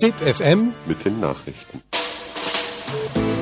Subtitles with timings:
[0.00, 1.82] ZIP FM mit den Nachrichten.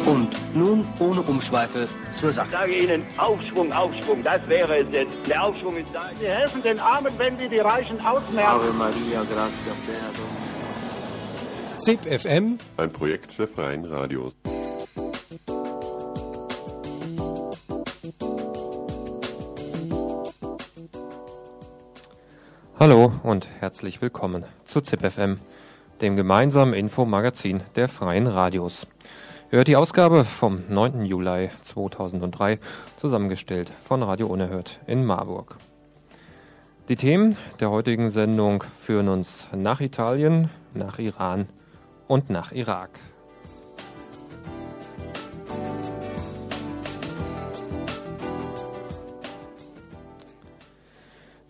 [0.07, 2.49] Und nun ohne Umschweife zur Sache.
[2.49, 5.13] Ich sage Ihnen, Aufschwung, Aufschwung, das wäre es jetzt.
[5.29, 6.11] Der Aufschwung ist da.
[6.19, 8.39] Sie helfen den Armen, wenn wir die Reichen ausmerzen.
[8.41, 11.85] Ave Maria, gratia plena Dominus.
[11.85, 14.35] ZIP FM Ein Projekt der Freien Radios.
[22.81, 25.39] Hallo und herzlich willkommen zu ZipFM,
[26.01, 28.87] dem gemeinsamen Infomagazin der Freien Radios.
[29.51, 31.05] Hört die Ausgabe vom 9.
[31.05, 32.59] Juli 2003,
[32.97, 35.57] zusammengestellt von Radio Unerhört in Marburg.
[36.89, 41.47] Die Themen der heutigen Sendung führen uns nach Italien, nach Iran
[42.07, 42.91] und nach Irak.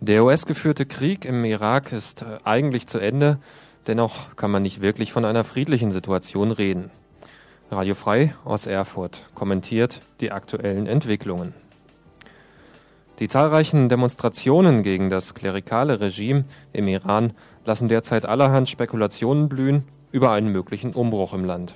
[0.00, 3.40] Der US-geführte Krieg im Irak ist äh, eigentlich zu Ende,
[3.88, 6.90] dennoch kann man nicht wirklich von einer friedlichen Situation reden.
[7.70, 11.54] Radio Frei aus Erfurt kommentiert die aktuellen Entwicklungen.
[13.18, 17.32] Die zahlreichen Demonstrationen gegen das klerikale Regime im Iran
[17.64, 21.74] lassen derzeit allerhand Spekulationen blühen über einen möglichen Umbruch im Land.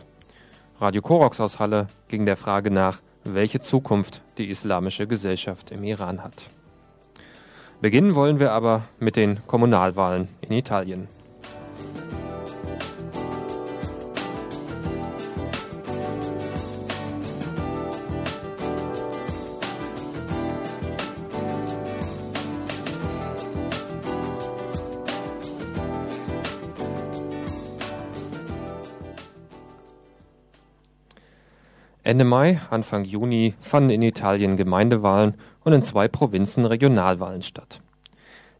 [0.81, 6.23] Radio Korox aus Halle ging der Frage nach, welche Zukunft die islamische Gesellschaft im Iran
[6.23, 6.51] hat.
[7.81, 11.09] Beginnen wollen wir aber mit den Kommunalwahlen in Italien.
[32.13, 35.33] Ende Mai, Anfang Juni fanden in Italien Gemeindewahlen
[35.65, 37.81] und in zwei Provinzen Regionalwahlen statt.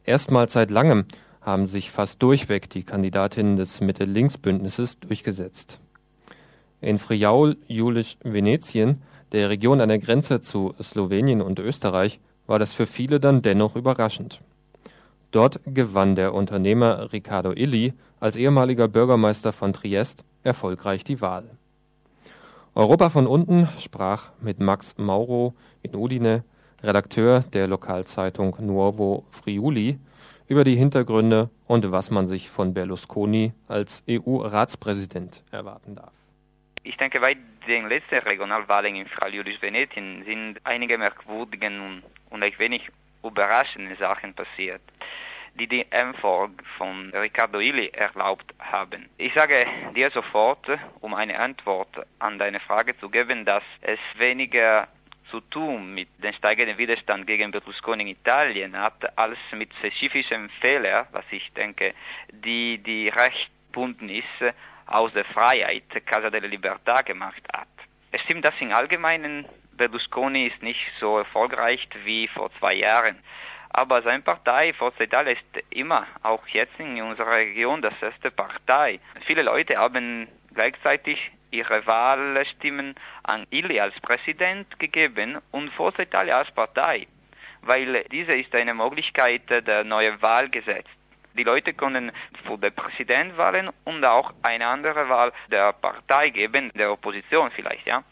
[0.05, 1.05] Erstmals seit langem
[1.43, 5.81] haben sich fast durchweg die Kandidatinnen des Mitte-Links-Bündnisses durchgesetzt.
[6.81, 9.03] In Friaul-Julisch-Venetien,
[9.33, 13.77] der Region an der Grenze zu Slowenien und Österreich, war das für viele dann dennoch
[13.77, 14.41] überraschend.
[15.31, 21.59] Dort gewann der Unternehmer Riccardo Illy als ehemaliger Bürgermeister von Triest erfolgreich die Wahl.
[22.75, 26.43] Europa von unten sprach mit Max Mauro in Udine,
[26.83, 29.99] Redakteur der Lokalzeitung Nuovo Friuli,
[30.49, 36.15] über die Hintergründe und was man sich von Berlusconi als EU-Ratspräsident erwarten darf.
[36.83, 37.37] Ich denke, bei
[37.69, 41.67] den letzten Regionalwahlen in Friuli-Venetien sind einige merkwürdige
[42.31, 42.89] und ein wenig
[43.23, 44.81] überraschende Sachen passiert
[45.55, 49.09] die den Erfolg von Riccardo Illy erlaubt haben.
[49.19, 49.65] Ich sage
[49.95, 50.67] dir sofort,
[51.01, 54.89] um eine Antwort an deine Frage zu geben, dass es weniger
[55.31, 61.07] zu tun mit dem steigenden Widerstand gegen Berlusconi in Italien hat, als mit spezifischen Fehlern,
[61.13, 61.95] was ich denke,
[62.31, 64.25] die die Rechtsbündnis
[64.87, 67.69] aus der Freiheit, Casa della Libertà, gemacht hat.
[68.11, 73.17] Es stimmt, dass im Allgemeinen Berlusconi ist nicht so erfolgreich wie vor zwei Jahren.
[73.75, 79.01] Aber seine Partei, Forza Italia, ist immer, auch jetzt in unserer Region, das erste Partei.
[79.27, 86.51] Viele Leute haben gleichzeitig ihre Wahlstimmen an Illy als Präsident gegeben und Forza Italia als
[86.51, 87.07] Partei,
[87.63, 90.87] weil diese ist eine Möglichkeit der neuen Wahlgesetz.
[91.35, 92.13] Die Leute können
[92.47, 97.87] für den Präsident wählen und auch eine andere Wahl der Partei geben, der Opposition vielleicht,
[97.87, 98.03] ja.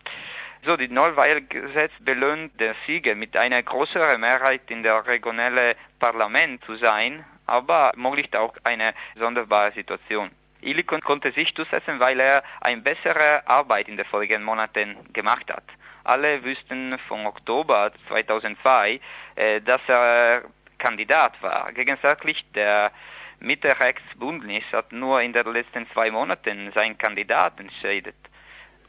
[0.62, 6.76] So, die Neuwahlgesetz belohnt den Sieger mit einer größeren Mehrheit in der regionalen Parlament zu
[6.76, 10.30] sein, aber ermöglicht auch eine sonderbare Situation.
[10.60, 15.64] Ili konnte sich durchsetzen, weil er eine bessere Arbeit in den folgenden Monaten gemacht hat.
[16.04, 19.00] Alle wüssten von Oktober 2002,
[19.36, 20.42] äh, dass er
[20.76, 21.72] Kandidat war.
[21.72, 22.92] Gegensätzlich der
[23.38, 28.16] Mitte-Rechts-Bündnis hat nur in den letzten zwei Monaten seinen Kandidaten entscheidet.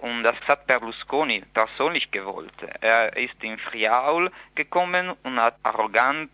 [0.01, 2.53] Und das hat Berlusconi persönlich gewollt.
[2.81, 6.31] Er ist in Friaul gekommen und hat arrogant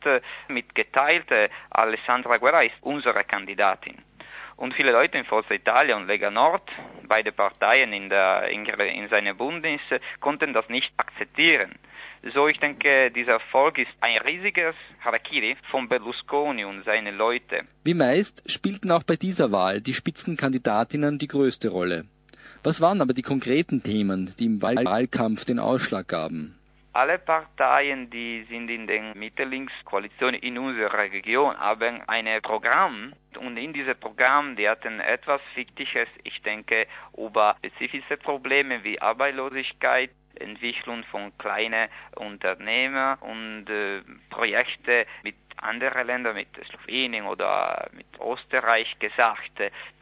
[0.47, 1.25] mitgeteilt,
[1.71, 3.97] Alessandra Guerra ist unsere Kandidatin.
[4.55, 6.63] Und viele Leute in Forza Italia und Lega Nord,
[7.07, 9.81] beide Parteien in, der, in, in seinem Bündnis,
[10.21, 11.75] konnten das nicht akzeptieren.
[12.33, 17.67] So, ich denke, dieser Erfolg ist ein riesiges Harakiri von Berlusconi und seinen Leuten.
[17.83, 22.05] Wie meist spielten auch bei dieser Wahl die Spitzenkandidatinnen die größte Rolle.
[22.67, 26.59] Was waren aber die konkreten Themen, die im Wahlkampf den Ausschlag gaben?
[26.91, 33.71] Alle Parteien, die sind in der Mitte-Links-Koalition in unserer Region, haben ein Programm und in
[33.71, 40.09] diesem Programm, die hatten etwas Wichtiges, ich denke, über spezifische Probleme wie Arbeitslosigkeit,
[40.41, 48.97] Entwicklung von kleinen Unternehmen und äh, Projekte mit andere Länder, mit Slowenien oder mit Österreich
[48.99, 49.51] gesagt.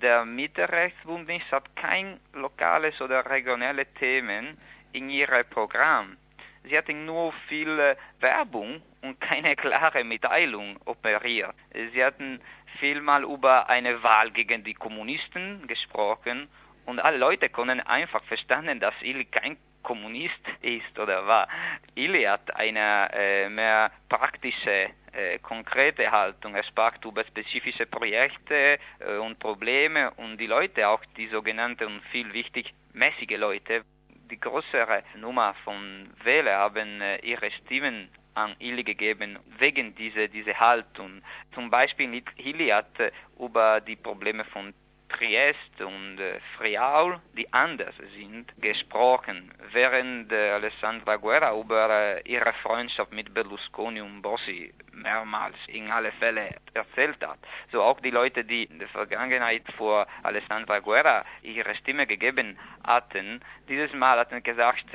[0.01, 4.57] Der Mitte-Rechtsbündnis hat kein lokales oder regionale Themen
[4.91, 6.17] in ihrem Programm.
[6.63, 11.55] Sie hatten nur viel Werbung und keine klare Mitteilung operiert.
[11.93, 12.41] Sie hatten
[12.79, 16.47] vielmal über eine Wahl gegen die Kommunisten gesprochen
[16.85, 21.47] und alle Leute konnten einfach verstanden, dass Ili kein Kommunist ist oder war.
[21.95, 26.55] Ili hat eine äh, mehr praktische, äh, konkrete Haltung.
[26.55, 32.01] Er sprach über spezifische Projekte äh, und Probleme und die Leute, auch die sogenannten und
[32.11, 33.83] viel wichtig mäßige Leute,
[34.31, 40.59] die größere Nummer von Wählern haben äh, ihre Stimmen an Hilly gegeben wegen dieser diese
[40.59, 41.21] Haltung.
[41.53, 44.73] Zum Beispiel Hilly hat äh, über die Probleme von
[45.09, 52.53] Triest und äh, Friaul, die anders sind, gesprochen, während äh, Alessandra Guerra über äh, ihre
[52.63, 57.39] Freundschaft mit Berlusconi und Bossi mehrmals in alle Fälle erzählt hat.
[57.71, 63.41] So auch die Leute, die in der Vergangenheit vor Alessandra Guerra ihre Stimme gegeben hatten,
[63.67, 64.85] dieses Mal hatten gesagt,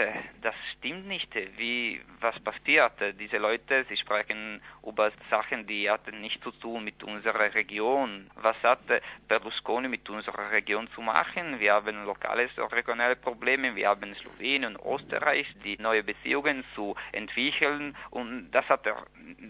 [0.43, 2.93] das stimmt nicht, wie, was passiert.
[3.19, 8.31] Diese Leute, sie sprechen über Sachen, die hatten nicht zu tun mit unserer Region.
[8.37, 8.81] Was hat
[9.29, 11.61] Berlusconi mit unserer Region zu machen?
[11.61, 17.97] Wir haben lokale regionale Probleme, wir haben Slowenien und Österreich, die neue Beziehungen zu entwickeln
[18.11, 18.97] und das hat der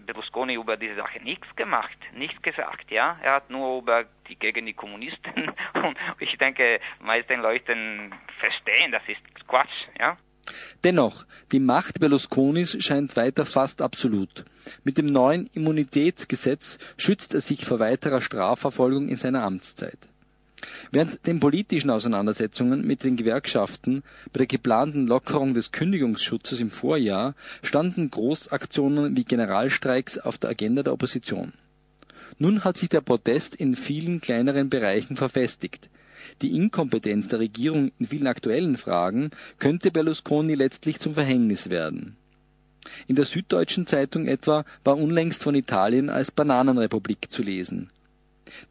[0.06, 3.18] Berlusconi über diese Sache nichts gemacht, nichts gesagt, ja.
[3.22, 7.76] Er hat nur über die gegen die Kommunisten und ich denke, meisten Leute
[8.38, 10.16] verstehen, das ist Quatsch, ja.
[10.84, 14.44] Dennoch, die Macht Berlusconis scheint weiter fast absolut.
[14.84, 19.98] Mit dem neuen Immunitätsgesetz schützt er sich vor weiterer Strafverfolgung in seiner Amtszeit.
[20.92, 24.02] Während den politischen Auseinandersetzungen mit den Gewerkschaften
[24.32, 30.82] bei der geplanten Lockerung des Kündigungsschutzes im Vorjahr standen Großaktionen wie Generalstreiks auf der Agenda
[30.82, 31.52] der Opposition.
[32.38, 35.88] Nun hat sich der Protest in vielen kleineren Bereichen verfestigt.
[36.42, 42.16] Die Inkompetenz der Regierung in vielen aktuellen Fragen könnte Berlusconi letztlich zum Verhängnis werden.
[43.06, 47.90] In der Süddeutschen Zeitung etwa war unlängst von Italien als Bananenrepublik zu lesen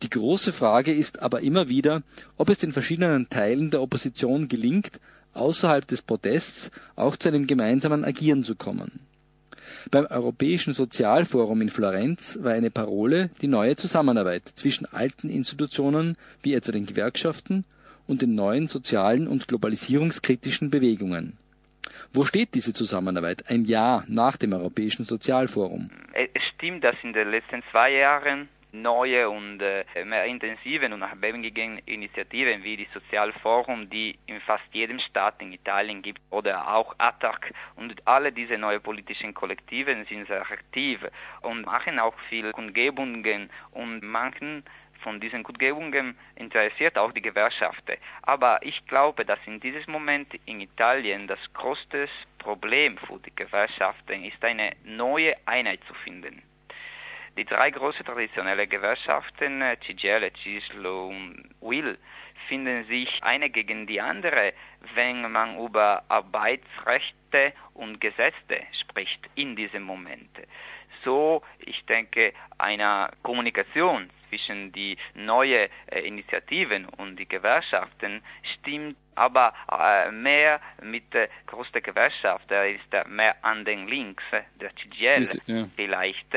[0.04, 2.04] die große Frage ist aber immer wieder,
[2.38, 5.00] ob es den verschiedenen Teilen der Opposition gelingt,
[5.34, 9.02] außerhalb des Protests auch zu einem gemeinsamen Agieren zu kommen.
[9.92, 16.54] Beim Europäischen Sozialforum in Florenz war eine Parole die neue Zusammenarbeit zwischen alten Institutionen wie
[16.54, 17.66] etwa den Gewerkschaften
[18.08, 21.38] und den neuen sozialen und globalisierungskritischen Bewegungen.
[22.12, 25.92] Wo steht diese Zusammenarbeit ein Jahr nach dem Europäischen Sozialforum?
[26.14, 31.80] Es stimmt, dass in den letzten zwei Jahren neue und äh, mehr intensiven und nachbändigen
[31.86, 37.54] Initiativen wie die Sozialforum, die in fast jedem Staat in Italien gibt, oder auch ATTAC
[37.75, 41.00] und alle diese neuen politischen Kollektiven sind sehr aktiv
[41.42, 44.63] und machen auch viel Kundgebungen und manchen
[45.01, 47.95] von diesen Kundgebungen interessiert auch die Gewerkschaften.
[48.24, 54.24] Aber ich glaube, dass in diesem Moment in Italien das größte Problem für die Gewerkschaften
[54.24, 56.42] ist, eine neue Einheit zu finden.
[57.39, 61.98] Die drei großen traditionellen Gewerkschaften, CGL, CISL und WIL,
[62.50, 64.51] finden sich eine gegen die andere,
[64.93, 70.29] wenn man über Arbeitsrechte und Gesetze spricht in diesem Moment.
[71.05, 78.22] So, ich denke, eine Kommunikation zwischen die neuen äh, Initiativen und die Gewerkschaften
[78.60, 84.24] stimmt aber äh, mehr mit der großen Gewerkschaft, der ist mehr an den Links,
[84.62, 85.67] der CGL ist, ja.
[85.75, 86.34] vielleicht,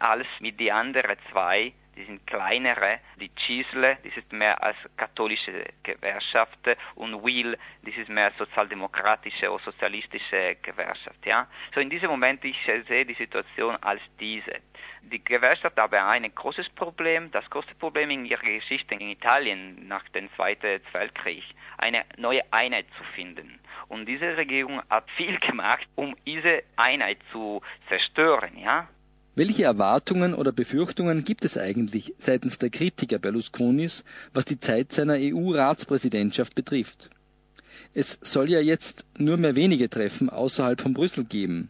[0.00, 5.64] als mit den anderen zwei, die sind kleinere, die Chisle, das ist mehr als katholische
[5.82, 6.58] Gewerkschaft
[6.96, 11.24] und Will, das ist mehr sozialdemokratische oder sozialistische Gewerkschaft.
[11.24, 11.46] Ja?
[11.74, 12.58] So in diesem Moment, ich
[12.88, 14.60] sehe die Situation als diese.
[15.02, 20.08] Die Gewerkschaft hat ein großes Problem, das größte Problem in ihrer Geschichte in Italien nach
[20.10, 21.44] dem Zweiten Weltkrieg,
[21.78, 23.60] eine neue Einheit zu finden.
[23.88, 28.56] Und diese Regierung hat viel gemacht, um diese Einheit zu zerstören.
[28.56, 28.88] Ja?
[29.36, 35.14] Welche Erwartungen oder Befürchtungen gibt es eigentlich seitens der Kritiker Berlusconis, was die Zeit seiner
[35.18, 37.10] EU-Ratspräsidentschaft betrifft?
[37.94, 41.68] Es soll ja jetzt nur mehr wenige Treffen außerhalb von Brüssel geben.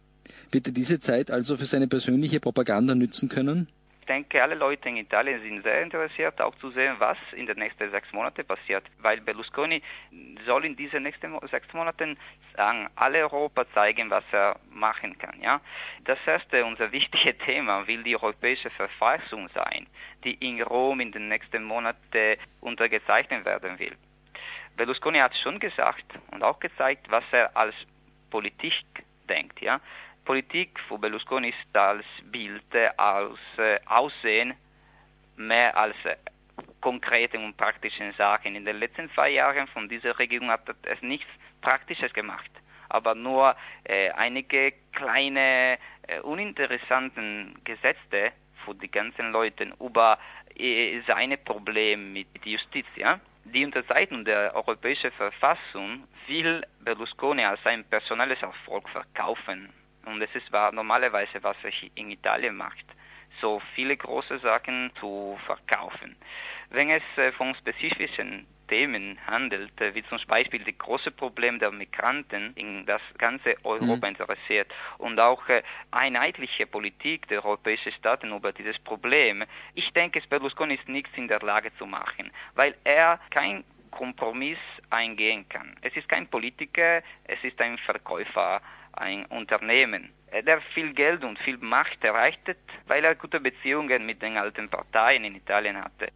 [0.51, 3.67] Wird er diese Zeit also für seine persönliche Propaganda nützen können?
[4.05, 7.57] Ich denke, alle Leute in Italien sind sehr interessiert, auch zu sehen, was in den
[7.57, 9.81] nächsten sechs Monaten passiert, weil Berlusconi
[10.45, 12.15] soll in diesen nächsten sechs Monaten
[12.55, 15.41] an alle Europa zeigen, was er machen kann.
[15.41, 15.59] Ja,
[16.03, 19.87] das erste, unser wichtiges Thema, will die europäische Verfassung sein,
[20.23, 23.97] die in Rom in den nächsten Monaten untergezeichnet werden will.
[24.77, 27.73] Berlusconi hat schon gesagt und auch gezeigt, was er als
[28.29, 28.85] Politik
[29.27, 29.61] denkt.
[29.61, 29.79] Ja,
[30.25, 32.63] Politik von Berlusconi ist als Bild,
[32.97, 34.55] als äh, Aussehen
[35.37, 36.15] mehr als äh,
[36.81, 38.55] konkreten und praktischen Sachen.
[38.55, 41.29] In den letzten zwei Jahren von dieser Regierung hat es nichts
[41.61, 42.49] Praktisches gemacht,
[42.89, 45.77] aber nur äh, einige kleine,
[46.07, 48.31] äh, uninteressanten Gesetze
[48.63, 50.17] für die ganzen Leute über
[50.55, 52.85] äh, seine Probleme mit Justiz.
[52.95, 53.19] Ja?
[53.45, 59.69] Die Unterzeichnung der Europäischen Verfassung will Berlusconi als ein personelles Erfolg verkaufen.
[60.05, 62.85] Und das ist normalerweise, was er in Italien macht
[63.41, 66.15] so viele große Sachen zu verkaufen.
[66.69, 71.71] Wenn es äh, von spezifischen Themen handelt, äh, wie zum Beispiel das große Problem der
[71.71, 74.15] Migranten in das ganze Europa mhm.
[74.15, 79.43] interessiert und auch äh, einheitliche Politik der europäischen Staaten über dieses Problem.
[79.75, 83.63] Ich denke, Berlusconi ist nichts in der Lage zu machen, weil er kein
[83.95, 84.59] Kompromiss
[84.89, 85.75] eingehen kann.
[85.81, 88.61] Es ist kein Politiker, es ist ein Verkäufer,
[88.93, 90.13] ein Unternehmen.
[90.31, 95.23] Der viel Geld und viel Macht erreichte, weil er gute Beziehungen mit den alten Parteien
[95.23, 96.09] in Italien hatte.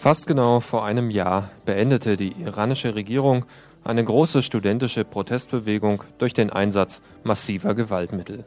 [0.00, 3.44] Fast genau vor einem Jahr beendete die iranische Regierung
[3.84, 8.46] eine große studentische Protestbewegung durch den Einsatz massiver Gewaltmittel.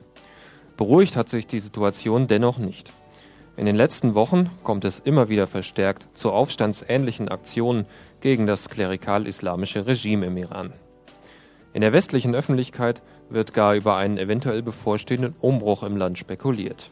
[0.77, 2.91] Beruhigt hat sich die Situation dennoch nicht.
[3.55, 7.85] In den letzten Wochen kommt es immer wieder verstärkt zu aufstandsähnlichen Aktionen
[8.19, 10.73] gegen das klerikal-islamische Regime im Iran.
[11.71, 16.89] In der westlichen Öffentlichkeit wird gar über einen eventuell bevorstehenden Umbruch im Land spekuliert.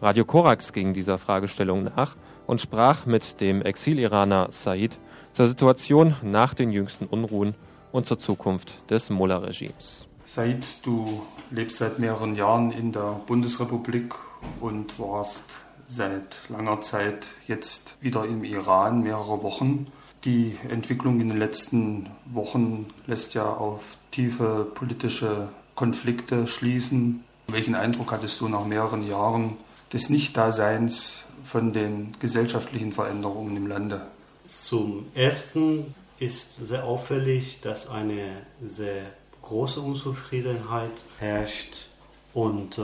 [0.00, 4.98] Radio Korax ging dieser Fragestellung nach und sprach mit dem Exil-Iraner Said
[5.32, 7.54] zur Situation nach den jüngsten Unruhen
[7.92, 10.06] und zur Zukunft des Mullah-Regimes.
[10.24, 14.14] Said, du lebst seit mehreren Jahren in der Bundesrepublik
[14.60, 19.86] und warst seit langer Zeit jetzt wieder im Iran, mehrere Wochen.
[20.24, 27.22] Die Entwicklung in den letzten Wochen lässt ja auf tiefe politische Konflikte schließen.
[27.46, 29.56] Welchen Eindruck hattest du nach mehreren Jahren
[29.92, 34.06] des Nichtdaseins von den gesellschaftlichen Veränderungen im Lande?
[34.48, 39.02] Zum Ersten ist sehr auffällig, dass eine sehr
[39.42, 41.88] große Unzufriedenheit herrscht.
[42.34, 42.82] Und äh,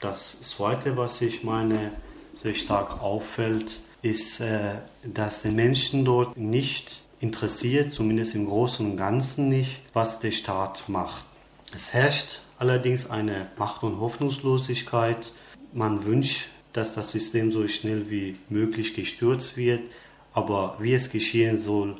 [0.00, 1.92] das Zweite, was ich meine,
[2.36, 8.96] sehr stark auffällt, ist, äh, dass die Menschen dort nicht interessiert, zumindest im Großen und
[8.96, 11.24] Ganzen nicht, was der Staat macht.
[11.74, 15.32] Es herrscht allerdings eine Macht- und Hoffnungslosigkeit.
[15.72, 19.80] Man wünscht dass das System so schnell wie möglich gestürzt wird,
[20.32, 21.96] aber wie es geschehen soll,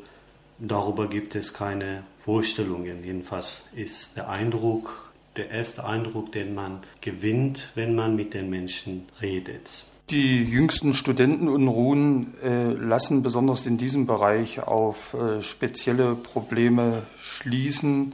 [0.59, 3.05] darüber gibt es keine Vorstellungen.
[3.05, 9.09] Jedenfalls ist der Eindruck, der erste Eindruck, den man gewinnt, wenn man mit den Menschen
[9.21, 9.69] redet.
[10.11, 18.13] Die jüngsten Studentenunruhen äh, lassen besonders in diesem Bereich auf äh, spezielle Probleme schließen.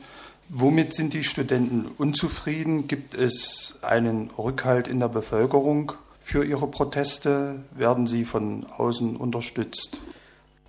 [0.50, 2.86] Womit sind die Studenten unzufrieden?
[2.86, 5.94] Gibt es einen Rückhalt in der Bevölkerung?
[6.26, 7.62] Für ihre Proteste?
[7.76, 10.00] Werden sie von außen unterstützt?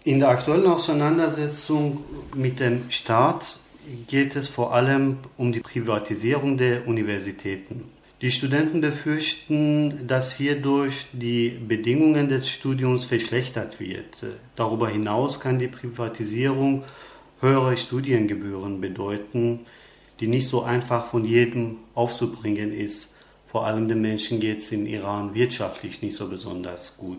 [0.03, 2.03] In der aktuellen Auseinandersetzung
[2.35, 3.57] mit dem Staat
[4.07, 7.85] geht es vor allem um die Privatisierung der Universitäten.
[8.21, 14.15] Die Studenten befürchten, dass hierdurch die Bedingungen des Studiums verschlechtert wird.
[14.55, 16.83] Darüber hinaus kann die Privatisierung
[17.41, 19.61] höhere Studiengebühren bedeuten,
[20.19, 23.11] die nicht so einfach von jedem aufzubringen ist.
[23.57, 27.17] Vor allem den Menschen geht es im Iran wirtschaftlich nicht so besonders gut.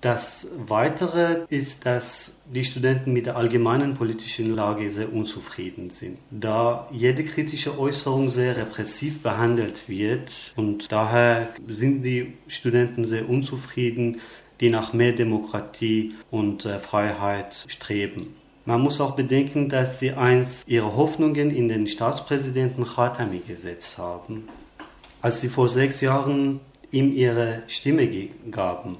[0.00, 6.88] Das Weitere ist, dass die Studenten mit der allgemeinen politischen Lage sehr unzufrieden sind, da
[6.92, 14.20] jede kritische Äußerung sehr repressiv behandelt wird und daher sind die Studenten sehr unzufrieden,
[14.60, 18.36] die nach mehr Demokratie und äh, Freiheit streben.
[18.64, 24.44] Man muss auch bedenken, dass sie einst ihre Hoffnungen in den Staatspräsidenten Khatami gesetzt haben
[25.22, 26.60] als sie vor sechs Jahren
[26.90, 28.08] ihm ihre Stimme
[28.50, 28.98] gaben,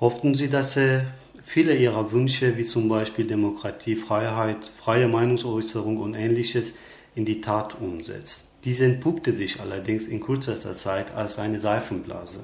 [0.00, 1.06] hofften sie, dass er
[1.44, 6.72] viele ihrer Wünsche, wie zum Beispiel Demokratie, Freiheit, freie Meinungsäußerung und ähnliches,
[7.14, 8.44] in die Tat umsetzt.
[8.64, 12.40] Diese entpuppte sich allerdings in kürzester Zeit als eine Seifenblase.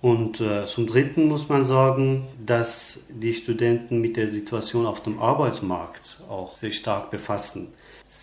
[0.00, 5.20] Und äh, zum Dritten muss man sagen, dass die Studenten mit der Situation auf dem
[5.20, 7.68] Arbeitsmarkt auch sehr stark befassen.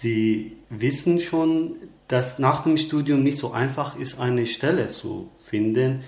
[0.01, 1.77] Sie wissen schon,
[2.09, 6.03] dass nach dem Studium nicht so einfach ist, eine Stelle zu finden,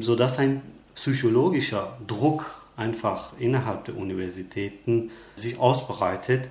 [0.00, 0.62] sodass ein
[0.94, 6.48] psychologischer Druck einfach innerhalb der Universitäten sich ausbreitet.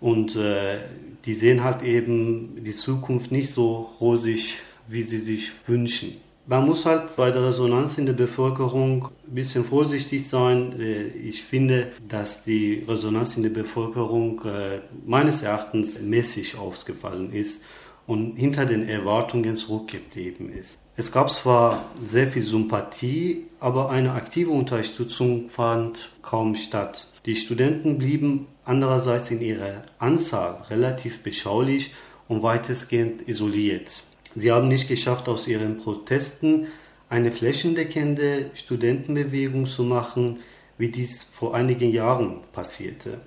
[0.00, 0.78] Und äh,
[1.24, 6.18] die sehen halt eben die Zukunft nicht so rosig, wie sie sich wünschen.
[6.46, 10.78] Man muss halt bei der Resonanz in der Bevölkerung ein bisschen vorsichtig sein.
[10.78, 17.62] Äh, ich finde, dass die Resonanz in der Bevölkerung äh, meines Erachtens mäßig ausgefallen ist
[18.08, 20.78] und hinter den Erwartungen zurückgeblieben ist.
[20.96, 27.12] Es gab zwar sehr viel Sympathie, aber eine aktive Unterstützung fand kaum statt.
[27.26, 31.92] Die Studenten blieben andererseits in ihrer Anzahl relativ beschaulich
[32.28, 34.02] und weitestgehend isoliert.
[34.34, 36.68] Sie haben nicht geschafft, aus ihren Protesten
[37.10, 40.38] eine flächendeckende Studentenbewegung zu machen,
[40.78, 43.20] wie dies vor einigen Jahren passierte.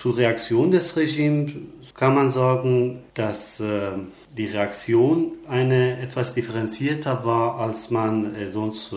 [0.00, 1.52] Zur Reaktion des Regimes
[1.94, 3.90] kann man sagen, dass äh,
[4.36, 8.96] die Reaktion eine etwas differenzierter war, als man äh, sonst äh,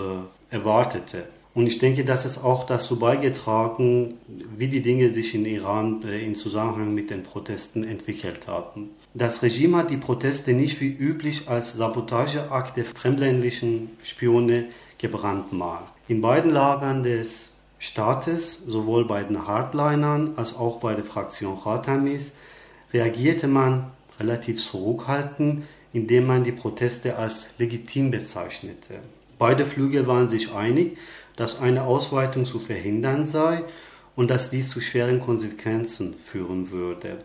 [0.53, 1.25] erwartete.
[1.55, 4.15] Und ich denke, dass es auch dazu beigetragen,
[4.57, 8.89] wie die Dinge sich in Iran äh, in Zusammenhang mit den Protesten entwickelt haben.
[9.13, 14.65] Das Regime hat die Proteste nicht wie üblich als Sabotageakt der fremdländischen Spione
[14.97, 15.91] gebrandmarkt.
[16.07, 22.31] In beiden Lagern des Staates, sowohl bei den Hardlinern als auch bei der Fraktion Khatamis,
[22.93, 23.91] reagierte man
[24.23, 28.99] relativ zurückhaltend, indem man die Proteste als legitim bezeichnete.
[29.37, 30.97] Beide Flügel waren sich einig,
[31.35, 33.63] dass eine Ausweitung zu verhindern sei
[34.15, 37.23] und dass dies zu schweren Konsequenzen führen würde.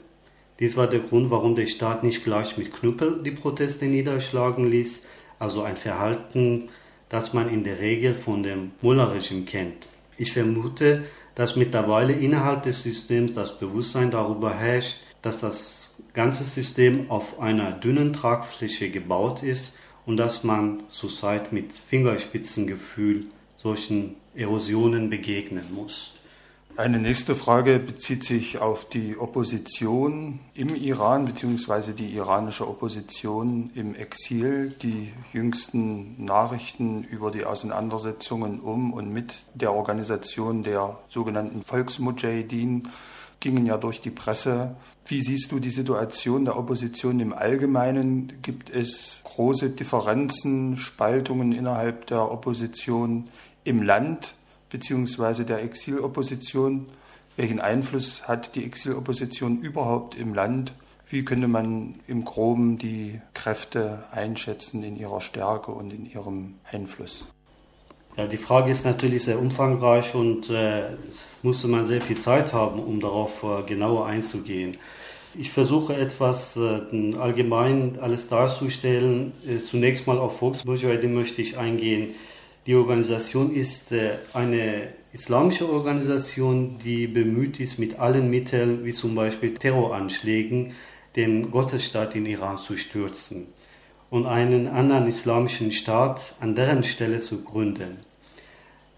[0.58, 5.02] Dies war der Grund, warum der Staat nicht gleich mit Knüppel die Proteste niederschlagen ließ,
[5.38, 6.68] also ein Verhalten,
[7.08, 9.86] das man in der Regel von dem Mullah-Regime kennt.
[10.16, 11.04] Ich vermute,
[11.36, 17.72] dass mittlerweile innerhalb des Systems das Bewusstsein darüber herrscht, dass das ganze System auf einer
[17.72, 19.72] dünnen Tragfläche gebaut ist
[20.06, 23.26] und dass man zurzeit mit Fingerspitzengefühl
[23.56, 26.14] solchen Erosionen begegnen muss.
[26.78, 31.92] Eine nächste Frage bezieht sich auf die Opposition im Iran bzw.
[31.92, 34.72] die iranische Opposition im Exil.
[34.80, 42.86] Die jüngsten Nachrichten über die Auseinandersetzungen um und mit der Organisation der sogenannten Volksmujahideen
[43.40, 44.76] gingen ja durch die Presse.
[45.06, 48.42] Wie siehst du die Situation der Opposition im Allgemeinen?
[48.42, 53.28] Gibt es große Differenzen, Spaltungen innerhalb der Opposition
[53.64, 54.34] im Land
[54.70, 55.44] bzw.
[55.44, 56.86] der Exilopposition?
[57.36, 60.74] Welchen Einfluss hat die Exilopposition überhaupt im Land?
[61.08, 67.24] Wie könnte man im Groben die Kräfte einschätzen in ihrer Stärke und in ihrem Einfluss?
[68.18, 70.96] Ja, die Frage ist natürlich sehr umfangreich und äh,
[71.44, 74.76] musste man sehr viel Zeit haben, um darauf äh, genauer einzugehen.
[75.38, 79.34] Ich versuche etwas äh, allgemein alles darzustellen.
[79.46, 82.16] Äh, zunächst mal auf Volksmujahideen möchte ich eingehen.
[82.66, 89.14] Die Organisation ist äh, eine islamische Organisation, die bemüht ist, mit allen Mitteln, wie zum
[89.14, 90.72] Beispiel Terroranschlägen,
[91.14, 93.46] den Gottesstaat in Iran zu stürzen
[94.10, 98.07] und einen anderen islamischen Staat an deren Stelle zu gründen.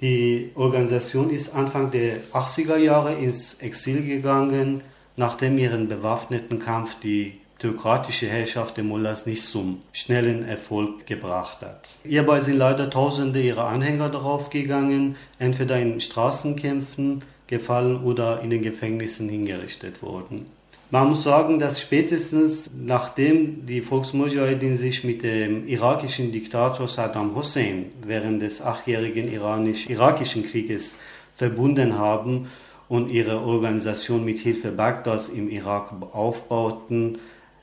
[0.01, 4.81] Die Organisation ist Anfang der 80er Jahre ins Exil gegangen,
[5.17, 11.87] nachdem ihren bewaffneten Kampf die theokratische Herrschaft der Mullahs nicht zum schnellen Erfolg gebracht hat.
[12.03, 18.63] Hierbei sind leider Tausende ihrer Anhänger darauf gegangen, entweder in Straßenkämpfen gefallen oder in den
[18.63, 20.47] Gefängnissen hingerichtet worden.
[20.93, 27.93] Man muss sagen, dass spätestens nachdem die Volksmujahideen sich mit dem irakischen Diktator Saddam Hussein
[28.05, 30.97] während des achtjährigen iranisch-irakischen Krieges
[31.37, 32.49] verbunden haben
[32.89, 37.19] und ihre Organisation mit Hilfe Bagdads im Irak aufbauten,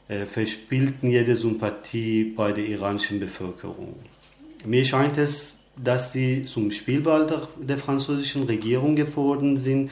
[0.08, 3.96] äh, verspielten jede Sympathie bei der iranischen Bevölkerung.
[4.66, 7.28] Mir scheint es, dass sie zum Spielball
[7.60, 9.92] der, französischen Regierung geworden sind,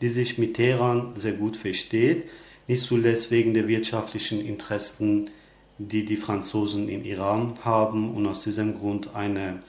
[0.00, 2.26] die sich mit Teheran sehr gut versteht
[2.66, 5.30] nicht zuletzt wegen der wirtschaftlichen Interessen,
[5.78, 9.62] die die Franzosen im Iran haben und aus diesem Grund eine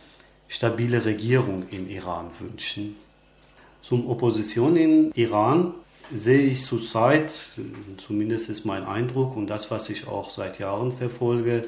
[0.47, 2.95] stabile Regierung im Iran wünschen.
[3.81, 5.73] Zum Opposition in Iran
[6.13, 7.31] sehe ich zurzeit,
[7.97, 11.67] zumindest ist mein Eindruck und das, was ich auch seit Jahren verfolge,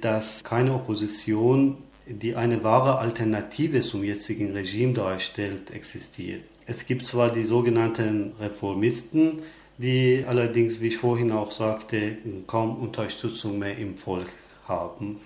[0.00, 6.42] dass keine Opposition, die eine wahre Alternative zum jetzigen Regime darstellt, existiert.
[6.66, 9.40] Es gibt zwar die sogenannten Reformisten,
[9.80, 14.28] die allerdings, wie ich vorhin auch sagte, kaum Unterstützung mehr im Volk
[14.68, 15.20] haben.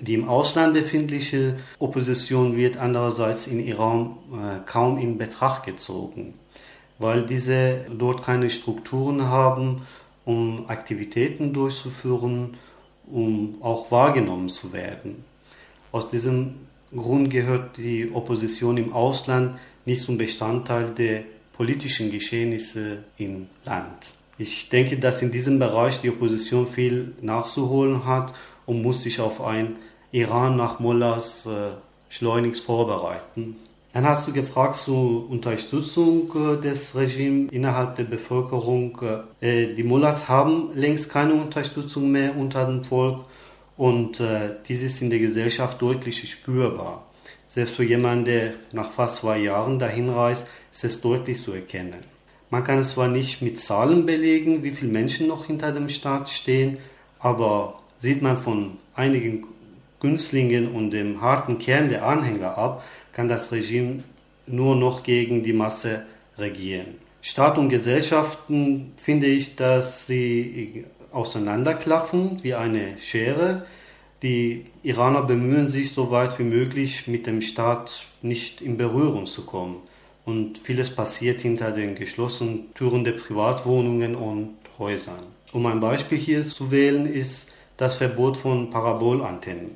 [0.00, 6.34] Die im Ausland befindliche Opposition wird andererseits in Iran äh, kaum in Betracht gezogen,
[6.98, 9.82] weil diese dort keine Strukturen haben,
[10.24, 12.56] um Aktivitäten durchzuführen,
[13.06, 15.24] um auch wahrgenommen zu werden.
[15.92, 16.54] Aus diesem
[16.92, 21.22] Grund gehört die Opposition im Ausland nicht zum Bestandteil der
[21.60, 24.06] politischen Geschehnisse im Land.
[24.38, 28.32] Ich denke, dass in diesem Bereich die Opposition viel nachzuholen hat
[28.64, 29.76] und muss sich auf ein
[30.10, 31.72] Iran nach Mullahs äh,
[32.08, 33.56] schleunigst vorbereiten.
[33.92, 38.98] Dann hast du gefragt zur Unterstützung äh, des Regimes innerhalb der Bevölkerung.
[39.42, 43.26] Äh, die Mullahs haben längst keine Unterstützung mehr unter dem Volk
[43.76, 47.04] und äh, dies ist in der Gesellschaft deutlich spürbar.
[47.48, 50.46] Selbst für jemanden, der nach fast zwei Jahren dahin reist,
[50.84, 52.04] ist es deutlich zu erkennen.
[52.48, 56.78] Man kann zwar nicht mit Zahlen belegen, wie viele Menschen noch hinter dem Staat stehen,
[57.18, 59.46] aber sieht man von einigen
[60.00, 64.04] Günstlingen und dem harten Kern der Anhänger ab, kann das Regime
[64.46, 66.06] nur noch gegen die Masse
[66.38, 66.94] regieren.
[67.20, 73.66] Staat und Gesellschaften finde ich, dass sie auseinanderklaffen wie eine Schere.
[74.22, 79.44] Die Iraner bemühen sich so weit wie möglich mit dem Staat nicht in Berührung zu
[79.44, 79.89] kommen.
[80.30, 85.24] Und vieles passiert hinter den geschlossenen Türen der Privatwohnungen und Häusern.
[85.52, 89.72] Um ein Beispiel hier zu wählen, ist das Verbot von Parabolantennen.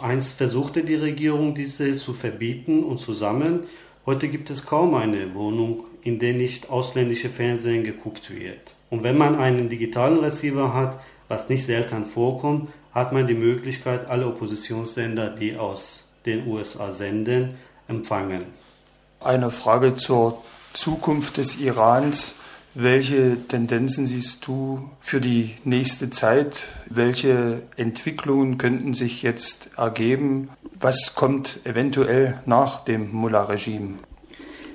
[0.00, 3.64] Einst versuchte die Regierung, diese zu verbieten und zu sammeln.
[4.06, 8.76] Heute gibt es kaum eine Wohnung, in der nicht ausländische Fernsehen geguckt wird.
[8.90, 14.08] Und wenn man einen digitalen Receiver hat, was nicht selten vorkommt, hat man die Möglichkeit,
[14.08, 17.56] alle Oppositionssender, die aus den USA senden,
[17.88, 18.44] empfangen.
[19.24, 20.42] Eine Frage zur
[20.74, 22.34] Zukunft des Irans.
[22.74, 26.64] Welche Tendenzen siehst du für die nächste Zeit?
[26.90, 30.50] Welche Entwicklungen könnten sich jetzt ergeben?
[30.78, 33.94] Was kommt eventuell nach dem Mullah-Regime?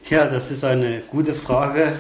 [0.10, 1.98] Ja, das ist eine gute Frage.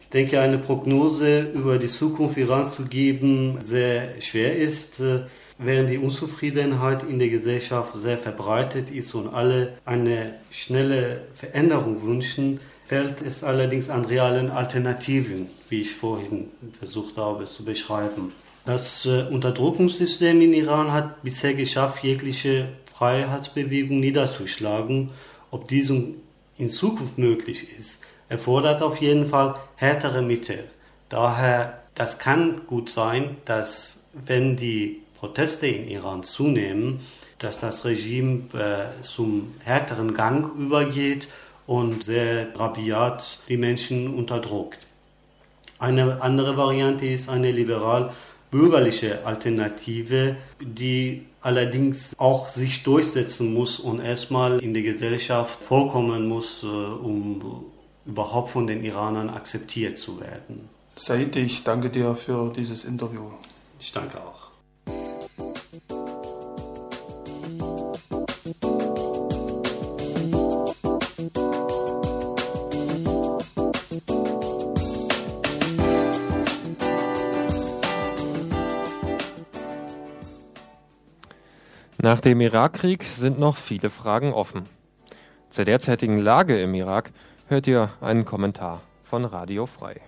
[0.00, 4.98] Ich denke, eine Prognose über die Zukunft Irans zu geben sehr schwer ist,
[5.58, 12.60] während die Unzufriedenheit in der Gesellschaft sehr verbreitet ist und alle eine schnelle Veränderung wünschen
[12.84, 18.32] fehlt es allerdings an realen Alternativen, wie ich vorhin versucht habe zu beschreiben.
[18.64, 25.10] Das äh, Unterdrückungssystem in Iran hat bisher geschafft, jegliche Freiheitsbewegung niederzuschlagen.
[25.50, 30.64] Ob dies in Zukunft möglich ist, erfordert auf jeden Fall härtere Mittel.
[31.08, 36.98] Daher, das kann gut sein, dass wenn die Proteste in Iran zunehmen,
[37.38, 41.28] dass das Regime äh, zum härteren Gang übergeht
[41.64, 44.80] und sehr rabiat die Menschen unterdrückt.
[45.78, 54.58] Eine andere Variante ist eine liberal-bürgerliche Alternative, die allerdings auch sich durchsetzen muss und erstmal
[54.58, 57.64] in der Gesellschaft vorkommen muss, äh, um
[58.04, 60.68] überhaupt von den Iranern akzeptiert zu werden.
[60.96, 63.30] Said, ich danke dir für dieses Interview.
[63.78, 64.41] Ich danke auch.
[82.04, 84.66] Nach dem Irakkrieg sind noch viele Fragen offen.
[85.50, 87.12] Zur derzeitigen Lage im Irak
[87.46, 90.00] hört ihr einen Kommentar von Radio Frei.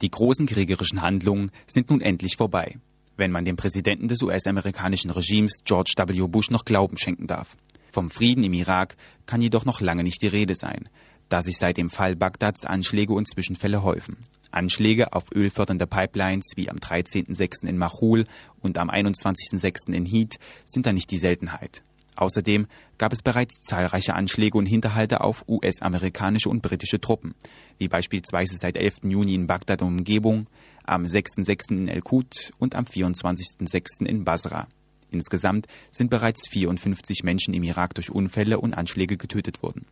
[0.00, 2.78] Die großen kriegerischen Handlungen sind nun endlich vorbei,
[3.18, 6.28] wenn man dem Präsidenten des US-amerikanischen Regimes George W.
[6.28, 7.58] Bush noch Glauben schenken darf.
[7.92, 10.88] Vom Frieden im Irak kann jedoch noch lange nicht die Rede sein,
[11.28, 14.16] da sich seit dem Fall Bagdads Anschläge und Zwischenfälle häufen.
[14.52, 17.66] Anschläge auf ölfördernde Pipelines wie am 13.06.
[17.66, 18.26] in Machul
[18.60, 19.92] und am 21.06.
[19.92, 21.82] in Heat sind da nicht die Seltenheit.
[22.16, 22.66] Außerdem
[22.98, 27.34] gab es bereits zahlreiche Anschläge und Hinterhalte auf US-amerikanische und britische Truppen,
[27.78, 29.04] wie beispielsweise seit 11.
[29.04, 30.46] Juni in Bagdad und Umgebung,
[30.84, 31.70] am 6.06.
[31.70, 34.04] in El-Qut und am 24.06.
[34.04, 34.68] in Basra.
[35.10, 39.86] Insgesamt sind bereits 54 Menschen im Irak durch Unfälle und Anschläge getötet worden.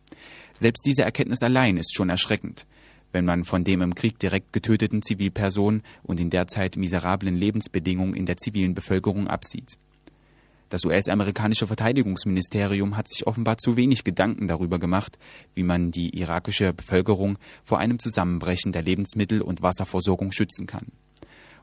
[0.53, 2.65] Selbst diese Erkenntnis allein ist schon erschreckend
[3.11, 8.25] wenn man von dem im Krieg direkt getöteten Zivilpersonen und in derzeit miserablen Lebensbedingungen in
[8.25, 9.77] der zivilen Bevölkerung absieht.
[10.71, 15.19] Das US-amerikanische Verteidigungsministerium hat sich offenbar zu wenig Gedanken darüber gemacht,
[15.53, 20.87] wie man die irakische Bevölkerung vor einem Zusammenbrechen der Lebensmittel- und Wasserversorgung schützen kann.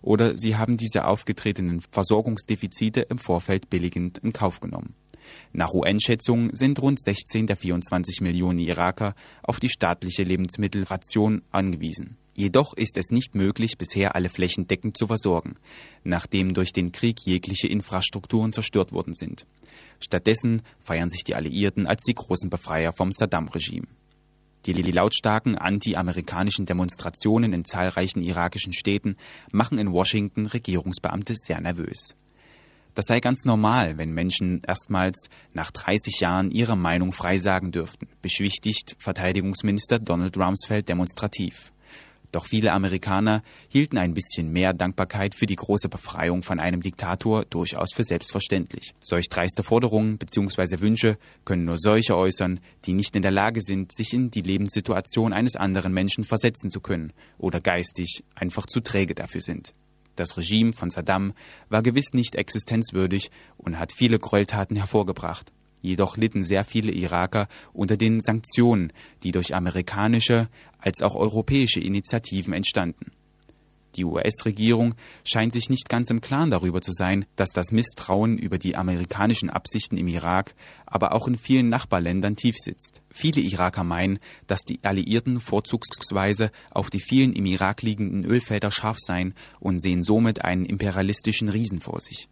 [0.02, 4.94] Oder sie haben diese aufgetretenen Versorgungsdefizite im Vorfeld billigend in Kauf genommen.
[5.52, 12.16] Nach UN-Schätzungen sind rund 16 der 24 Millionen Iraker auf die staatliche Lebensmittelration angewiesen.
[12.34, 15.56] Jedoch ist es nicht möglich, bisher alle flächendeckend zu versorgen,
[16.04, 19.44] nachdem durch den Krieg jegliche Infrastrukturen zerstört worden sind.
[19.98, 23.88] Stattdessen feiern sich die Alliierten als die großen Befreier vom Saddam-Regime.
[24.66, 29.16] Die lautstarken anti-amerikanischen Demonstrationen in zahlreichen irakischen Städten
[29.50, 32.14] machen in Washington Regierungsbeamte sehr nervös.
[32.98, 38.08] Das sei ganz normal, wenn Menschen erstmals nach 30 Jahren ihre Meinung frei sagen dürften,
[38.22, 41.70] beschwichtigt Verteidigungsminister Donald Rumsfeld demonstrativ.
[42.32, 47.44] Doch viele Amerikaner hielten ein bisschen mehr Dankbarkeit für die große Befreiung von einem Diktator
[47.44, 48.94] durchaus für selbstverständlich.
[49.00, 50.80] Solch dreiste Forderungen bzw.
[50.80, 55.32] Wünsche können nur solche äußern, die nicht in der Lage sind, sich in die Lebenssituation
[55.32, 59.72] eines anderen Menschen versetzen zu können oder geistig einfach zu träge dafür sind.
[60.18, 61.32] Das Regime von Saddam
[61.68, 65.52] war gewiss nicht existenzwürdig und hat viele Gräueltaten hervorgebracht.
[65.80, 70.48] Jedoch litten sehr viele Iraker unter den Sanktionen, die durch amerikanische
[70.80, 73.12] als auch europäische Initiativen entstanden.
[73.98, 78.56] Die US-Regierung scheint sich nicht ganz im Klaren darüber zu sein, dass das Misstrauen über
[78.56, 80.54] die amerikanischen Absichten im Irak,
[80.86, 83.02] aber auch in vielen Nachbarländern tief sitzt.
[83.10, 88.98] Viele Iraker meinen, dass die Alliierten vorzugsweise auf die vielen im Irak liegenden Ölfelder scharf
[89.00, 92.28] seien und sehen somit einen imperialistischen Riesen vor sich.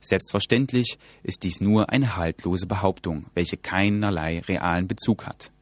[0.00, 5.52] Selbstverständlich ist dies nur eine haltlose Behauptung, welche keinerlei realen Bezug hat.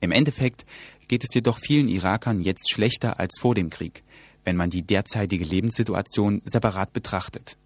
[0.00, 0.64] Im Endeffekt
[1.08, 4.02] geht es jedoch vielen Irakern jetzt schlechter als vor dem Krieg,
[4.44, 7.56] wenn man die derzeitige Lebenssituation separat betrachtet.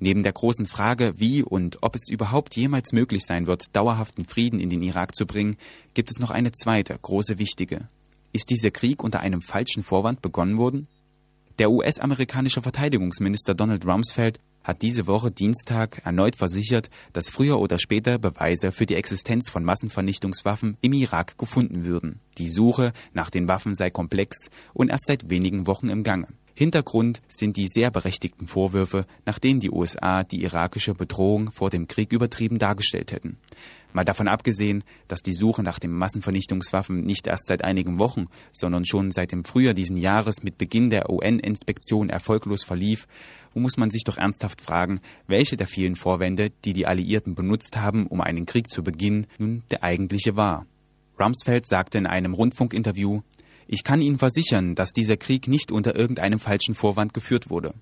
[0.00, 4.60] Neben der großen Frage, wie und ob es überhaupt jemals möglich sein wird, dauerhaften Frieden
[4.60, 5.56] in den Irak zu bringen,
[5.94, 7.88] gibt es noch eine zweite, große wichtige.
[8.32, 10.88] Ist dieser Krieg unter einem falschen Vorwand begonnen worden?
[11.58, 18.18] Der US-amerikanische Verteidigungsminister Donald Rumsfeld hat diese Woche Dienstag erneut versichert, dass früher oder später
[18.18, 22.20] Beweise für die Existenz von Massenvernichtungswaffen im Irak gefunden würden.
[22.38, 26.28] Die Suche nach den Waffen sei komplex und erst seit wenigen Wochen im Gange.
[26.56, 31.88] Hintergrund sind die sehr berechtigten Vorwürfe, nach denen die USA die irakische Bedrohung vor dem
[31.88, 33.38] Krieg übertrieben dargestellt hätten.
[33.92, 38.84] Mal davon abgesehen, dass die Suche nach den Massenvernichtungswaffen nicht erst seit einigen Wochen, sondern
[38.84, 43.06] schon seit dem Frühjahr diesen Jahres mit Beginn der UN-Inspektion erfolglos verlief,
[43.60, 48.06] muss man sich doch ernsthaft fragen, welche der vielen Vorwände, die die Alliierten benutzt haben,
[48.06, 50.66] um einen Krieg zu beginnen, nun der eigentliche war.
[51.18, 53.22] Rumsfeld sagte in einem Rundfunkinterview,
[53.66, 57.74] ich kann Ihnen versichern, dass dieser Krieg nicht unter irgendeinem falschen Vorwand geführt wurde.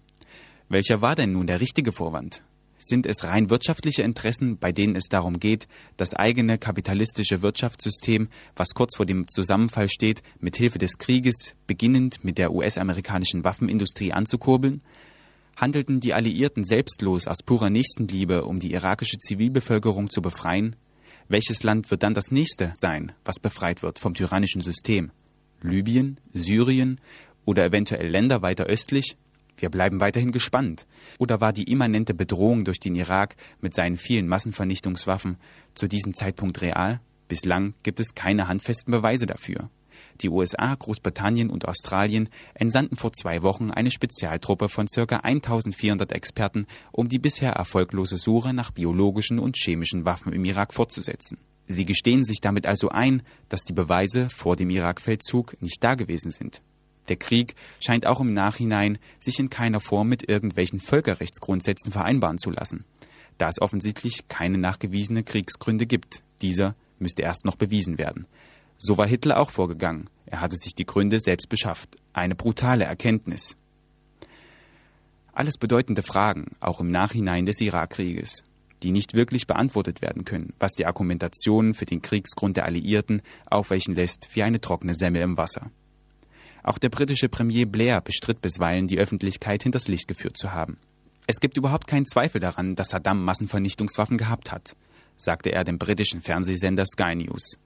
[0.69, 2.43] Welcher war denn nun der richtige Vorwand?
[2.85, 8.71] Sind es rein wirtschaftliche Interessen, bei denen es darum geht, das eigene kapitalistische Wirtschaftssystem, was
[8.75, 14.83] kurz vor dem Zusammenfall steht, mit Hilfe des Krieges, beginnend mit der US-amerikanischen Waffenindustrie anzukurbeln?
[15.57, 20.77] Handelten die Alliierten selbstlos aus purer Nächstenliebe, um die irakische Zivilbevölkerung zu befreien?
[21.29, 25.13] Welches Land wird dann das nächste sein, was befreit wird vom tyrannischen System?
[25.63, 27.01] Libyen, Syrien
[27.45, 29.17] oder eventuell Länder weiter östlich?
[29.57, 30.87] Wir bleiben weiterhin gespannt.
[31.19, 35.37] Oder war die immanente Bedrohung durch den Irak mit seinen vielen Massenvernichtungswaffen
[35.75, 37.01] zu diesem Zeitpunkt real?
[37.29, 39.71] Bislang gibt es keine handfesten Beweise dafür.
[40.21, 45.17] Die USA, Großbritannien und Australien entsandten vor zwei Wochen eine Spezialtruppe von ca.
[45.17, 51.39] 1400 Experten, um die bisher erfolglose Suche nach biologischen und chemischen Waffen im Irak fortzusetzen.
[51.67, 56.61] Sie gestehen sich damit also ein, dass die Beweise vor dem Irakfeldzug nicht dagewesen sind.
[57.09, 62.51] Der Krieg scheint auch im Nachhinein sich in keiner Form mit irgendwelchen Völkerrechtsgrundsätzen vereinbaren zu
[62.51, 62.85] lassen,
[63.39, 66.23] da es offensichtlich keine nachgewiesene Kriegsgründe gibt.
[66.43, 68.27] Dieser müsste erst noch bewiesen werden.
[68.85, 70.11] So war Hitler auch vorgegangen.
[70.27, 71.99] Er hatte sich die Gründe selbst beschafft.
[72.13, 73.57] Eine brutale Erkenntnis.
[75.33, 78.43] Alles bedeutende Fragen, auch im Nachhinein des Irakkrieges,
[78.83, 83.95] die nicht wirklich beantwortet werden können, was die Argumentation für den Kriegsgrund der Alliierten aufweichen
[83.95, 85.71] lässt wie eine trockene Semmel im Wasser.
[86.65, 90.77] Auch der britische Premier Blair bestritt bisweilen, die Öffentlichkeit hinters Licht geführt zu haben.
[91.29, 94.75] Es gibt überhaupt keinen Zweifel daran, dass Saddam Massenvernichtungswaffen gehabt hat,
[95.17, 97.59] sagte er dem britischen Fernsehsender Sky News.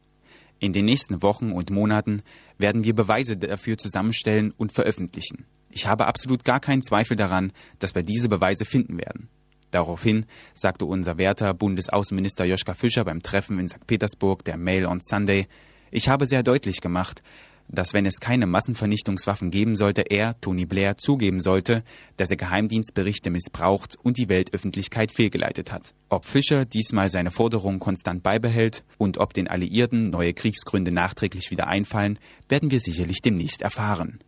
[0.59, 2.23] In den nächsten Wochen und Monaten
[2.59, 5.45] werden wir Beweise dafür zusammenstellen und veröffentlichen.
[5.71, 9.29] Ich habe absolut gar keinen Zweifel daran, dass wir diese Beweise finden werden.
[9.71, 13.87] Daraufhin sagte unser werter Bundesaußenminister Joschka Fischer beim Treffen in St.
[13.87, 15.47] Petersburg der Mail on Sunday,
[15.91, 17.23] ich habe sehr deutlich gemacht,
[17.69, 21.83] dass wenn es keine Massenvernichtungswaffen geben sollte, er, Tony Blair, zugeben sollte,
[22.17, 25.95] dass er Geheimdienstberichte missbraucht und die Weltöffentlichkeit fehlgeleitet hat.
[26.09, 31.67] Ob Fischer diesmal seine Forderungen konstant beibehält und ob den Alliierten neue Kriegsgründe nachträglich wieder
[31.67, 34.21] einfallen, werden wir sicherlich demnächst erfahren.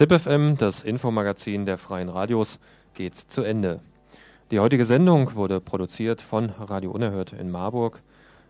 [0.00, 2.58] ZipFM, das Infomagazin der Freien Radios,
[2.94, 3.80] geht zu Ende.
[4.50, 8.00] Die heutige Sendung wurde produziert von Radio Unerhört in Marburg.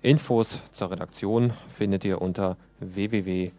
[0.02, 3.54] Infos zur Redaktion findet ihr unter www.zip-fm.de.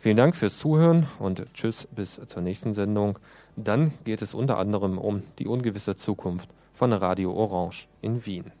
[0.00, 3.18] Vielen Dank fürs Zuhören und tschüss bis zur nächsten Sendung.
[3.56, 8.52] Dann geht es unter anderem um die ungewisse Zukunft von Radio Orange in Wien.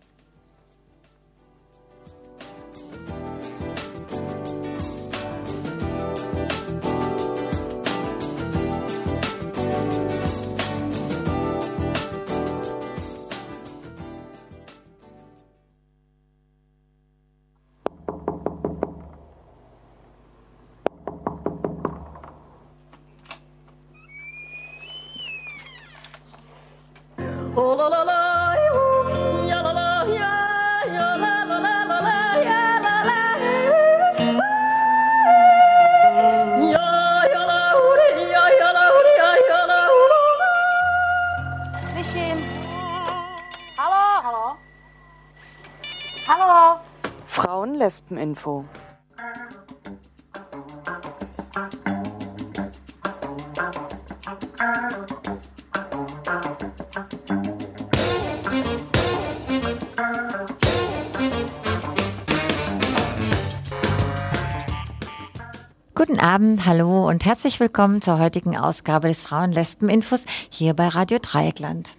[48.38, 48.64] Frauen-Lesben-Info.
[65.94, 71.90] Guten Abend, hallo und herzlich willkommen zur heutigen Ausgabe des Frauen-Lesben-Infos hier bei Radio Dreieckland.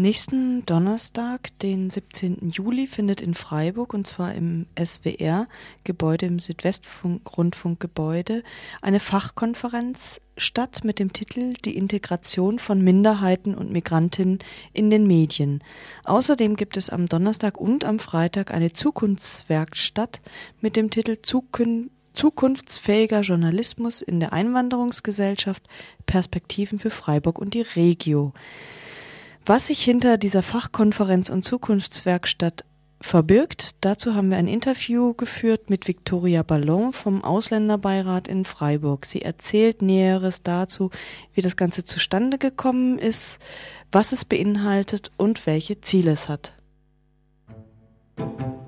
[0.00, 2.48] Nächsten Donnerstag, den 17.
[2.48, 8.42] Juli, findet in Freiburg und zwar im SWR-Gebäude, im Südwestrundfunkgebäude,
[8.80, 14.38] eine Fachkonferenz statt mit dem Titel Die Integration von Minderheiten und Migrantinnen
[14.72, 15.62] in den Medien.
[16.04, 20.22] Außerdem gibt es am Donnerstag und am Freitag eine Zukunftswerkstatt
[20.62, 25.62] mit dem Titel Zukün Zukunftsfähiger Journalismus in der Einwanderungsgesellschaft,
[26.06, 28.32] Perspektiven für Freiburg und die Regio.
[29.46, 32.64] Was sich hinter dieser Fachkonferenz und Zukunftswerkstatt
[33.00, 39.06] verbirgt, dazu haben wir ein Interview geführt mit Victoria Ballon vom Ausländerbeirat in Freiburg.
[39.06, 40.90] Sie erzählt Näheres dazu,
[41.32, 43.38] wie das Ganze zustande gekommen ist,
[43.90, 46.54] was es beinhaltet und welche Ziele es hat.
[48.16, 48.59] Vote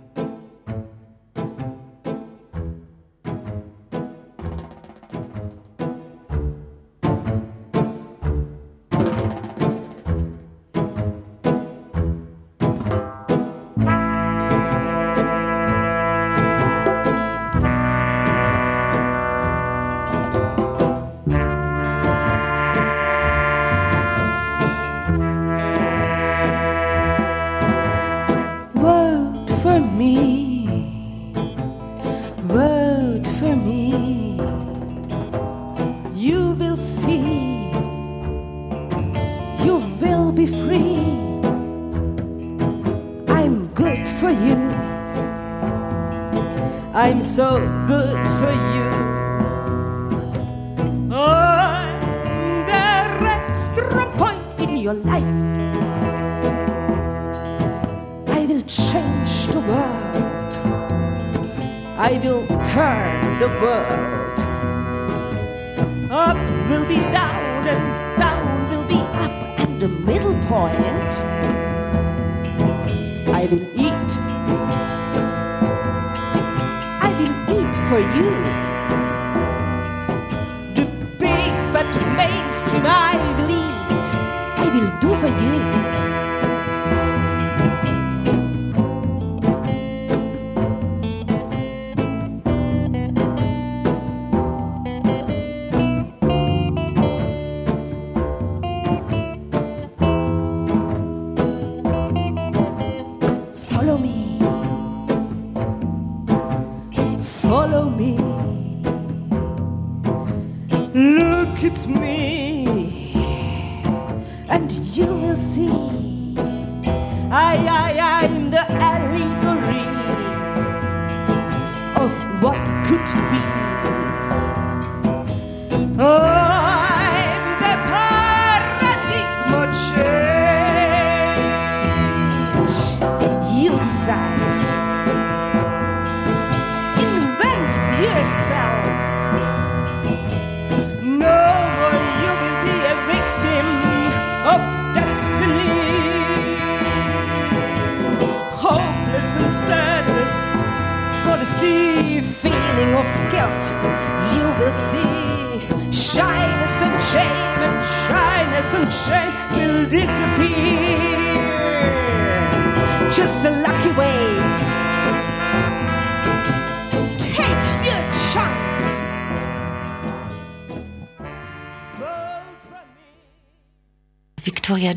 [82.17, 83.15] mainstream I
[83.49, 84.09] eat.
[84.57, 86.12] I will do for you.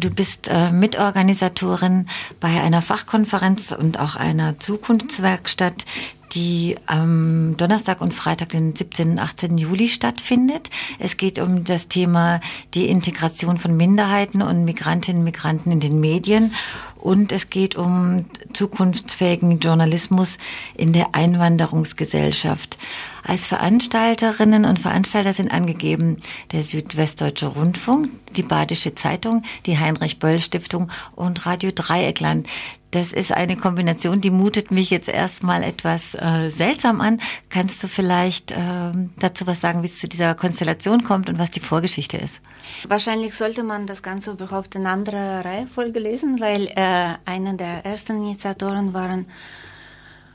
[0.05, 2.07] Du bist äh, Mitorganisatorin
[2.39, 5.85] bei einer Fachkonferenz und auch einer Zukunftswerkstatt,
[6.33, 9.11] die am Donnerstag und Freitag, den 17.
[9.11, 9.57] und 18.
[9.57, 10.69] Juli stattfindet.
[10.99, 12.39] Es geht um das Thema
[12.73, 16.53] die Integration von Minderheiten und Migrantinnen und Migranten in den Medien.
[16.95, 20.37] Und es geht um zukunftsfähigen Journalismus
[20.75, 22.77] in der Einwanderungsgesellschaft.
[23.23, 26.17] Als Veranstalterinnen und Veranstalter sind angegeben
[26.51, 32.47] der Südwestdeutsche Rundfunk, die Badische Zeitung, die Heinrich Böll Stiftung und Radio Dreieckland.
[32.91, 37.19] Das ist eine Kombination, die mutet mich jetzt erstmal etwas äh, seltsam an.
[37.49, 41.51] Kannst du vielleicht äh, dazu was sagen, wie es zu dieser Konstellation kommt und was
[41.51, 42.39] die Vorgeschichte ist?
[42.87, 48.17] Wahrscheinlich sollte man das Ganze überhaupt in anderer Reihenfolge lesen, weil äh, einer der ersten
[48.17, 49.27] Initiatoren waren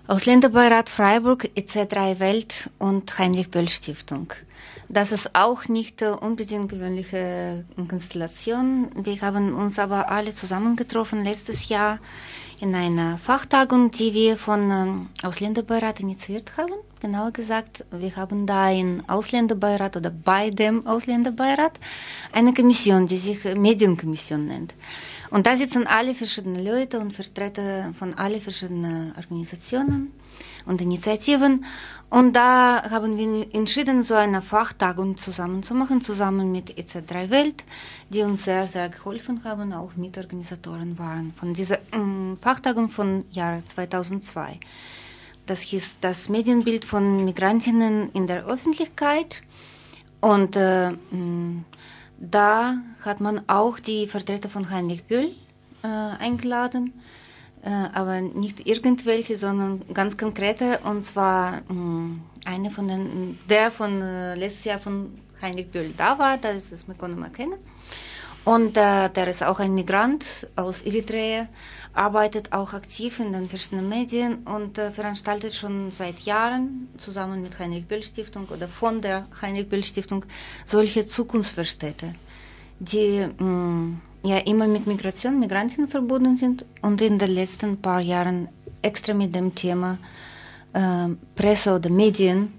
[0.06, 4.32] Ausländerbeirat Freiburg, EC3 Welt und Heinrich Böll Stiftung.
[4.92, 8.88] Das ist auch nicht unbedingt gewöhnliche Konstellation.
[8.96, 12.00] Wir haben uns aber alle zusammengetroffen letztes Jahr
[12.58, 16.72] in einer Fachtagung, die wir von ähm, Ausländerbeirat initiiert haben.
[16.98, 21.78] Genauer gesagt, wir haben da im Ausländerbeirat oder bei dem Ausländerbeirat
[22.32, 24.74] eine Kommission, die sich Medienkommission nennt.
[25.30, 30.12] Und da sitzen alle verschiedene Leute und Vertreter von alle verschiedenen Organisationen
[30.66, 31.64] und Initiativen.
[32.08, 37.64] Und da haben wir entschieden, so eine Fachtagung zusammen zu machen, zusammen mit EZ3 Welt,
[38.08, 43.62] die uns sehr, sehr geholfen haben, auch Mitorganisatoren waren von dieser äh, Fachtagung von Jahr
[43.66, 44.58] 2002.
[45.46, 49.42] Das hieß das Medienbild von Migrantinnen in der Öffentlichkeit.
[50.20, 50.92] Und äh,
[52.18, 55.34] da hat man auch die Vertreter von Heinrich Böll
[55.82, 56.92] äh, eingeladen,
[57.68, 64.34] aber nicht irgendwelche, sondern ganz konkrete, und zwar mh, eine von den, der von äh,
[64.34, 67.58] letztes Jahr von Heinrich Böll da war, das ist, konnten mal kennen.
[68.44, 70.24] Und äh, der ist auch ein Migrant
[70.56, 71.48] aus Eritrea,
[71.92, 77.58] arbeitet auch aktiv in den verschiedenen Medien und äh, veranstaltet schon seit Jahren zusammen mit
[77.58, 80.24] Heinrich Böll Stiftung oder von der Heinrich Böll Stiftung
[80.64, 82.14] solche Zukunftsverstädte,
[82.78, 88.48] die mh, ja immer mit Migration, Migranten verbunden sind und in den letzten paar Jahren
[88.82, 89.98] extra mit dem Thema
[90.72, 92.52] äh, Presse oder Medien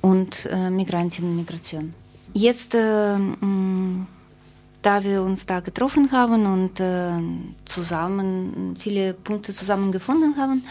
[0.00, 1.94] und äh, Migrantinnen Migration.
[2.32, 3.18] Jetzt äh,
[4.82, 7.10] da wir uns da getroffen haben und äh,
[7.64, 10.64] zusammen viele Punkte zusammengefunden haben,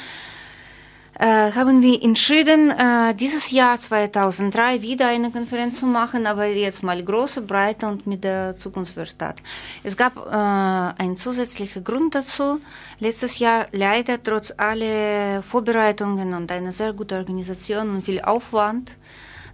[1.20, 6.82] äh, haben wir entschieden, äh, dieses Jahr 2003 wieder eine Konferenz zu machen, aber jetzt
[6.82, 9.36] mal große, breite und mit der Zukunftswerkstatt.
[9.84, 12.62] Es gab äh, einen zusätzlichen Grund dazu.
[13.00, 18.94] Letztes Jahr leider trotz aller Vorbereitungen und einer sehr guten Organisation und viel Aufwand,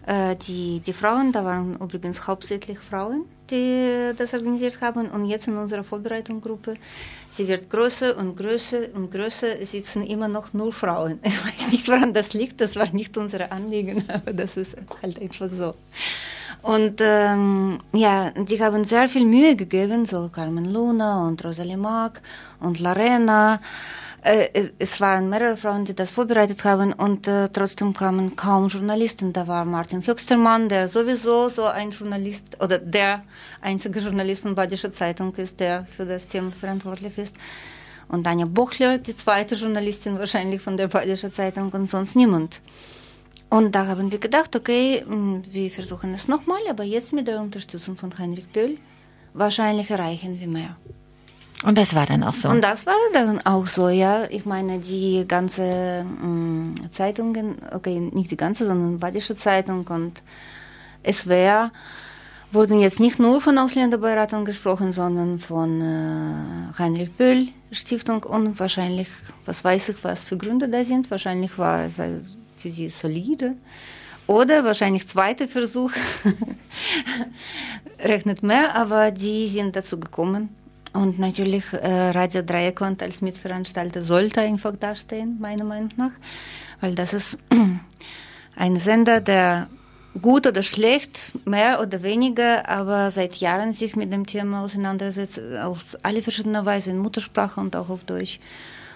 [0.06, 5.48] äh, die, die Frauen, da waren übrigens hauptsächlich Frauen, die das organisiert haben und jetzt
[5.48, 6.76] in unserer Vorbereitungsgruppe,
[7.30, 11.20] sie wird größer und größer und größer, sitzen immer noch nur Frauen.
[11.24, 15.22] Ich weiß nicht, woran das liegt, das war nicht unser Anliegen, aber das ist halt
[15.22, 15.76] einfach so.
[16.62, 22.22] Und ähm, ja, die haben sehr viel Mühe gegeben, so Carmen Luna und Rosalie Mack
[22.60, 23.60] und Lorena.
[24.26, 29.34] Äh, es waren mehrere Frauen, die das vorbereitet haben und äh, trotzdem kamen kaum Journalisten.
[29.34, 33.24] Da war Martin Höchstermann, der sowieso so ein Journalist oder der
[33.62, 37.36] einzige Journalist von Badische Zeitung ist, der für das Thema verantwortlich ist.
[38.08, 42.62] Und Anja Bochler, die zweite Journalistin wahrscheinlich von der Badische Zeitung und sonst niemand.
[43.52, 47.42] Und da haben wir gedacht, okay, mm, wir versuchen es nochmal, aber jetzt mit der
[47.42, 48.80] Unterstützung von Heinrich Böll
[49.36, 50.78] wahrscheinlich erreichen wir mehr.
[51.64, 52.50] Und das war dann auch so.
[52.50, 54.26] Und das war dann auch so, ja.
[54.30, 60.22] Ich meine, die ganze mh, Zeitungen, okay, nicht die ganze, sondern Badische Zeitung und
[61.10, 61.72] SWR
[62.52, 69.08] wurden jetzt nicht nur von Ausländerberatern gesprochen, sondern von äh, Heinrich Böll Stiftung und wahrscheinlich,
[69.46, 71.12] was weiß ich, was für Gründe da sind.
[71.12, 73.56] Wahrscheinlich war es für sie solide.
[74.28, 75.92] Oder wahrscheinlich zweiter Versuch,
[78.00, 80.50] rechnet mehr, aber die sind dazu gekommen.
[80.96, 86.14] Und natürlich äh, Radio Dreieckland als Mitveranstalter sollte einfach dastehen, meiner Meinung nach,
[86.80, 87.38] weil das ist
[88.56, 89.68] ein Sender, der
[90.22, 95.98] gut oder schlecht, mehr oder weniger, aber seit Jahren sich mit dem Thema auseinandersetzt, auf
[96.02, 98.40] alle verschiedene Weise in Muttersprache und auch auf Deutsch.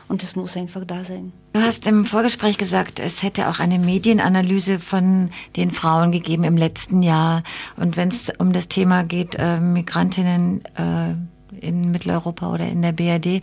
[0.07, 1.33] und es muss einfach da sein.
[1.53, 6.57] Du hast im Vorgespräch gesagt, es hätte auch eine Medienanalyse von den Frauen gegeben im
[6.57, 7.43] letzten Jahr.
[7.77, 11.13] Und wenn es um das Thema geht, äh, Migrantinnen äh,
[11.59, 13.41] in Mitteleuropa oder in der BRD, äh,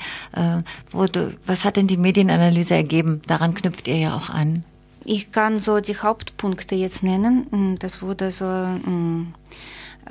[0.90, 3.22] wo du, was hat denn die Medienanalyse ergeben?
[3.26, 4.64] Daran knüpft ihr ja auch an.
[5.04, 7.78] Ich kann so die Hauptpunkte jetzt nennen.
[7.78, 9.32] Das wurde so mm,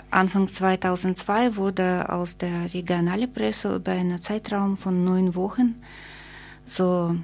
[0.09, 5.75] Anfang 2002 wurde aus der regionalen Presse über einen Zeitraum von neun Wochen
[6.67, 7.15] so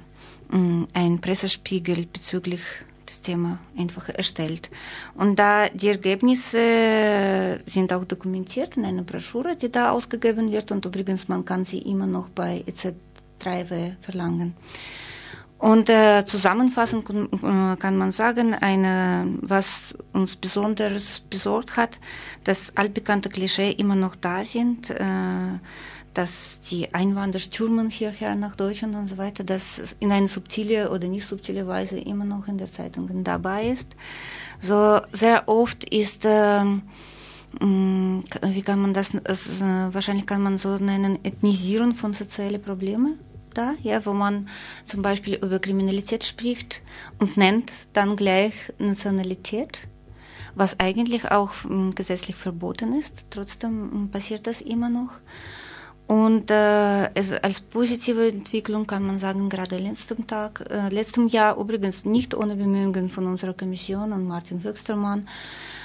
[0.50, 2.60] mm, ein Pressespiegel bezüglich
[3.22, 4.70] des Thema einfach erstellt.
[5.14, 10.84] Und da die Ergebnisse sind auch dokumentiert in einer Broschüre, die da ausgegeben wird und
[10.84, 14.54] übrigens man kann sie immer noch bei EZ3W verlangen.
[15.58, 22.00] Und äh, zusammenfassend äh, kann man sagen, eine, was uns besonders besorgt hat,
[22.42, 25.04] dass altbekannte Klischee immer noch da sind, äh,
[26.14, 31.08] dass die Einwanderer stürmen hierher nach Deutschland und so weiter, dass in eine subtile oder
[31.08, 33.96] nicht subtile Weise immer noch in der Zeitung dabei ist.
[34.60, 36.64] So sehr oft ist äh,
[37.60, 43.18] wie kann man das, also, wahrscheinlich kann man so nennen, Ethnisierung von sozialen Problemen
[43.54, 44.48] da, ja, wo man
[44.86, 46.80] zum Beispiel über Kriminalität spricht
[47.18, 49.86] und nennt dann gleich Nationalität,
[50.54, 53.26] was eigentlich auch ähm, gesetzlich verboten ist.
[53.28, 55.10] Trotzdem ähm, passiert das immer noch.
[56.06, 61.56] Und äh, es, als positive Entwicklung kann man sagen, gerade letzten Tag, äh, letztem Jahr
[61.56, 65.26] übrigens nicht ohne Bemühungen von unserer Kommission und Martin Höchstermann,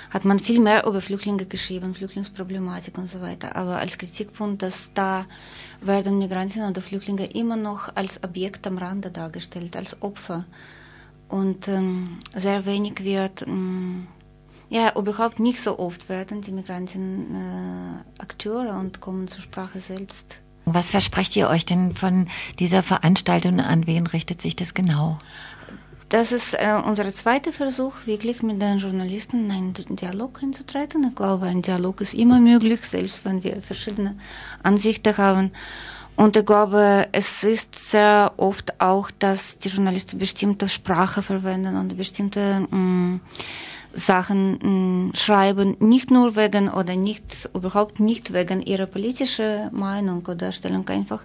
[0.09, 3.55] hat man viel mehr über Flüchtlinge geschrieben, Flüchtlingsproblematik und so weiter.
[3.55, 5.25] Aber als Kritikpunkt, dass da
[5.81, 10.45] werden Migrantinnen oder Flüchtlinge immer noch als Objekt am Rande dargestellt, als Opfer.
[11.29, 14.07] Und ähm, sehr wenig wird, ähm,
[14.69, 20.39] ja, überhaupt nicht so oft werden die Migrantinnen äh, Akteure und kommen zur Sprache selbst.
[20.65, 22.27] Was versprecht ihr euch denn von
[22.59, 23.61] dieser Veranstaltung?
[23.61, 25.19] An wen richtet sich das genau?
[26.09, 31.05] Das ist äh, unser zweiter Versuch, wirklich mit den Journalisten in einen Dialog einzutreten.
[31.09, 34.17] Ich glaube, ein Dialog ist immer möglich, selbst wenn wir verschiedene
[34.63, 35.51] Ansichten haben.
[36.17, 41.95] Und ich glaube, es ist sehr oft auch, dass die Journalisten bestimmte Sprache verwenden und
[41.95, 43.21] bestimmte mh, mm,
[43.97, 50.25] Sachen mh, mm, schreiben, nicht nur wegen oder nicht, überhaupt nicht wegen ihrer politischen Meinung
[50.27, 51.23] oder Stellung, einfach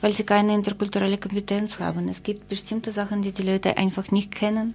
[0.00, 2.08] weil sie keine interkulturelle Kompetenz haben.
[2.08, 4.74] Es gibt bestimmte Sachen, die die Leute einfach nicht kennen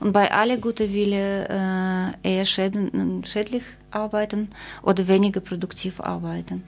[0.00, 4.48] und bei aller guten Wille äh, eher schädlich arbeiten
[4.82, 6.62] oder weniger produktiv arbeiten.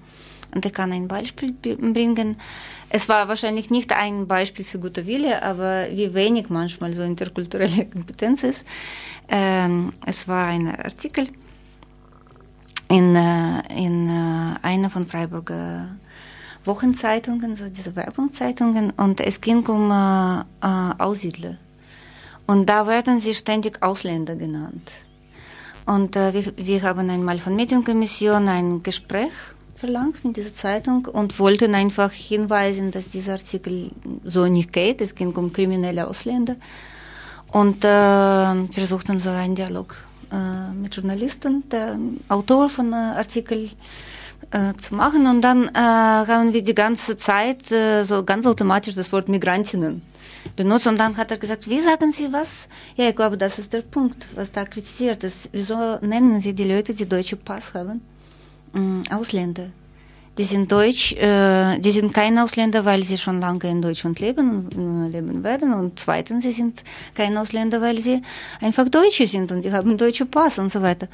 [0.54, 2.36] Und ich kann ein Beispiel bringen.
[2.88, 7.86] Es war wahrscheinlich nicht ein Beispiel für gute Wille, aber wie wenig manchmal so interkulturelle
[7.92, 8.64] Kompetenz ist.
[9.28, 11.28] Ähm, es war ein Artikel
[12.88, 15.96] in, äh, in äh, einer von Freiburger
[16.64, 21.56] Wochenzeitungen, so diese Werbungszeitungen, und es ging um äh, äh, Aussiedler.
[22.46, 24.90] Und da werden sie ständig Ausländer genannt.
[25.86, 29.32] Und äh, wir, wir haben einmal von Medienkommission ein Gespräch
[29.74, 33.90] verlangt mit dieser Zeitung und wollten einfach hinweisen, dass dieser Artikel
[34.24, 35.00] so nicht geht.
[35.00, 36.56] Es ging um kriminelle Ausländer.
[37.54, 39.94] Und äh, versuchten so einen Dialog
[40.32, 41.62] äh, mit Journalisten.
[41.70, 41.96] Der
[42.28, 43.70] Autor von äh, Artikel
[44.50, 45.28] äh, zu machen.
[45.28, 50.02] Und dann äh, haben wir die ganze Zeit äh, so ganz automatisch das Wort Migrantinnen
[50.56, 50.88] benutzt.
[50.88, 52.48] Und dann hat er gesagt, wie sagen Sie was?
[52.96, 55.48] Ja, ich glaube, das ist der Punkt, was da kritisiert ist.
[55.52, 58.00] Wieso nennen Sie die Leute, die deutsche Pass haben,
[58.74, 59.70] ähm, Ausländer?
[60.36, 64.68] Die sind deutsch, äh, die sind keine Ausländer, weil sie schon lange in Deutschland leben,
[64.72, 65.72] äh, leben werden.
[65.72, 66.82] Und zweitens, sie sind
[67.14, 68.20] keine Ausländer, weil sie
[68.60, 71.08] einfach Deutsche sind und die haben deutsche Pass und so weiter.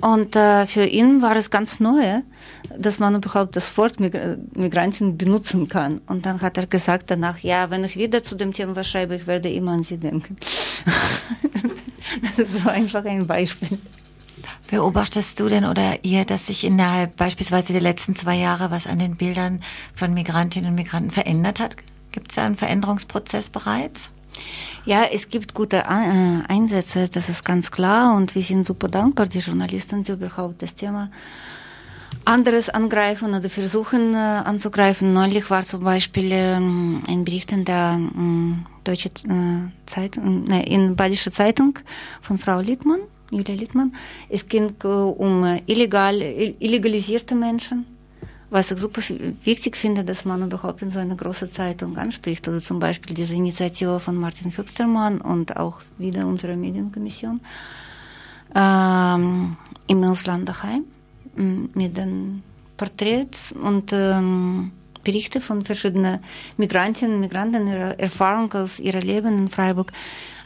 [0.00, 2.20] Und äh, für ihn war es ganz neu,
[2.78, 6.02] dass man überhaupt das Wort Migra Migrantin benutzen kann.
[6.06, 9.26] Und dann hat er gesagt danach, ja, wenn ich wieder zu dem Thema schreibe, ich
[9.26, 10.36] werde immer an Sie denken.
[12.36, 13.78] das ist so einfach ein Beispiel.
[14.68, 18.98] Beobachtest du denn oder ihr, dass sich innerhalb beispielsweise der letzten zwei Jahre was an
[18.98, 19.62] den Bildern
[19.94, 21.76] von Migrantinnen und Migranten verändert hat?
[22.10, 24.10] Gibt es da einen Veränderungsprozess bereits?
[24.84, 29.26] Ja, es gibt gute äh, Einsätze, das ist ganz klar und wir sind super dankbar,
[29.26, 31.10] die Journalisten, die überhaupt das Thema
[32.24, 35.12] anderes angreifen oder versuchen äh, anzugreifen.
[35.12, 41.30] Neulich war zum Beispiel ähm, ein Bericht in der ähm, Deutsche äh, Zeitung, in Badische
[41.30, 41.78] Zeitung
[42.20, 43.00] von Frau Littmann,
[43.30, 43.94] Julia Littmann.
[44.28, 47.86] Es ging äh, um äh, illegal, illegalisierte Menschen
[48.50, 49.02] was ich super
[49.44, 52.46] wichtig finde, dass man überhaupt in so einer großen Zeitung anspricht.
[52.46, 57.40] Oder zum Beispiel diese Initiative von Martin Füchstermann und auch wieder unsere Medienkommission
[58.54, 59.56] ähm,
[59.88, 60.84] im Ausland daheim
[61.74, 62.42] mit den
[62.76, 64.70] Porträts und ähm,
[65.02, 66.20] Berichte von verschiedenen
[66.56, 69.92] Migrantinnen und Migranten, ihre Erfahrung aus ihrem Leben in Freiburg.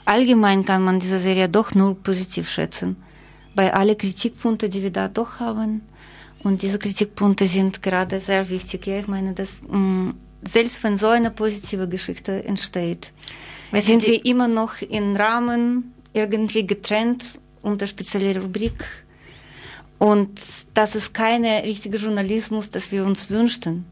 [0.04, 2.96] Allgemein kann man diese Serie doch nur positiv schätzen.
[3.54, 5.82] Bei allen Kritikpunkten, die wir da doch haben,
[6.42, 8.86] und diese Kritikpunkte sind gerade sehr wichtig.
[8.86, 13.12] Ja, ich meine, dass mh, selbst wenn so eine positive Geschichte entsteht,
[13.72, 17.24] Weißt sind wir immer noch im Rahmen irgendwie getrennt
[17.62, 18.84] unter spezielle Rubrik.
[19.98, 20.40] Und
[20.72, 23.84] das ist keine richtige Journalismus, das wir uns wünschten.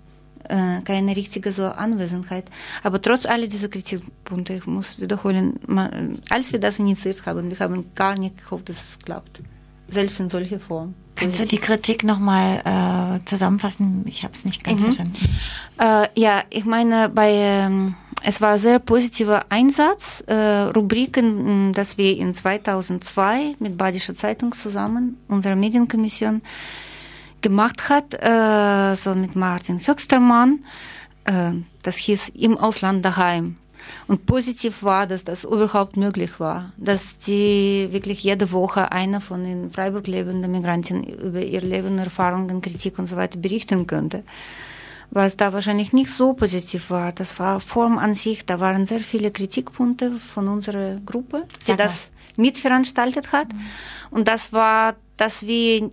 [0.47, 2.45] Keine richtige so Anwesenheit.
[2.83, 7.59] Aber trotz all dieser Kritikpunkte, ich muss wiederholen, man, als wir das initiiert haben, wir
[7.59, 9.41] haben gar nicht gehofft, dass es klappt.
[9.89, 10.95] Selbst in solcher Form.
[11.17, 14.05] Kannst du die Kritik nochmal äh, zusammenfassen?
[14.07, 14.85] Ich habe es nicht ganz mhm.
[14.85, 15.19] verstanden.
[15.79, 20.23] Äh, ja, ich meine, bei ähm, es war ein sehr positiver Einsatz.
[20.27, 26.43] Äh, Rubriken, dass wir in 2002 mit Badischer Zeitung zusammen, unserer Medienkommission,
[27.43, 30.65] gemacht hat, äh, so mit Martin Höchstermann.
[31.25, 33.57] Äh, das hieß Im Ausland daheim.
[34.07, 39.45] Und positiv war, dass das überhaupt möglich war, dass die wirklich jede Woche einer von
[39.45, 44.25] den Freiburg lebenden Migranten über ihr Leben, Erfahrungen, Kritik und so weiter berichten könnte.
[45.11, 49.01] Was da wahrscheinlich nicht so positiv war, das war Form an sich, da waren sehr
[49.01, 53.53] viele Kritikpunkte von unserer Gruppe, die das mitveranstaltet hat.
[53.53, 53.61] Mhm.
[54.11, 55.91] Und das war dass wir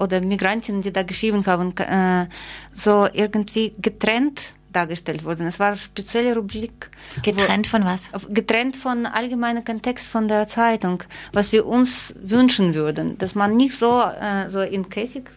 [0.00, 2.26] oder Migranten, die da geschrieben haben, äh,
[2.74, 4.40] so irgendwie getrennt
[4.72, 5.46] dargestellt wurden.
[5.46, 6.90] Es war eine spezielle Rubrik.
[7.22, 8.02] Getrennt von was?
[8.28, 11.02] Getrennt von allgemeinem Kontext von der Zeitung,
[11.32, 15.30] was wir uns wünschen würden, dass man nicht so, äh, so in Käfig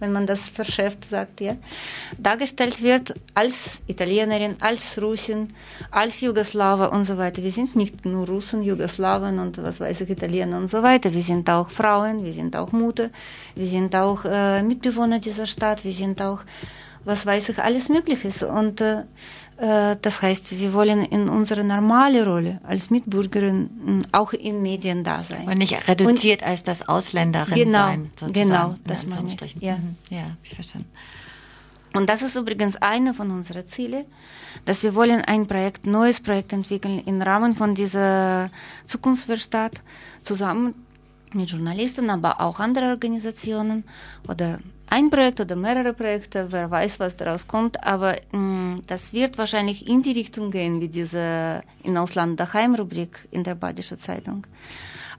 [0.00, 1.56] wenn man das verschärft sagt, ja,
[2.18, 5.48] dargestellt wird als Italienerin, als Russin,
[5.90, 7.42] als Jugoslawer und so weiter.
[7.42, 11.12] Wir sind nicht nur Russen, Jugoslawen und was weiß ich, Italiener und so weiter.
[11.12, 13.10] Wir sind auch Frauen, wir sind auch Mutter,
[13.54, 16.40] wir sind auch äh, Mitbewohner dieser Stadt, wir sind auch
[17.04, 18.42] was weiß ich, alles Mögliches.
[18.42, 19.02] Und äh,
[19.56, 25.46] das heißt, wir wollen in unserer normalen Rolle als Mitbürgerin auch in Medien da sein.
[25.46, 28.10] Und nicht reduziert Und, als das Ausländerin genau, sein.
[28.18, 28.48] Sozusagen.
[28.48, 29.56] Genau, das meine ich.
[29.60, 29.76] Ja.
[29.76, 29.96] Mhm.
[30.10, 30.88] ja, ich verstanden.
[31.94, 34.04] Und das ist übrigens eine von unseren Zielen,
[34.64, 38.50] dass wir wollen ein Projekt, neues Projekt entwickeln im Rahmen von dieser
[38.86, 39.80] Zukunftswerkstatt
[40.24, 40.74] zusammen
[41.32, 43.84] mit Journalisten, aber auch andere Organisationen
[44.26, 44.58] oder
[44.88, 49.38] ein Projekt oder mehrere Projekte, wer weiß, was daraus kommt, aber mh, mm, das wird
[49.38, 54.46] wahrscheinlich in die Richtung gehen, wie diese in Ausland daheim Rubrik in der Badische Zeitung.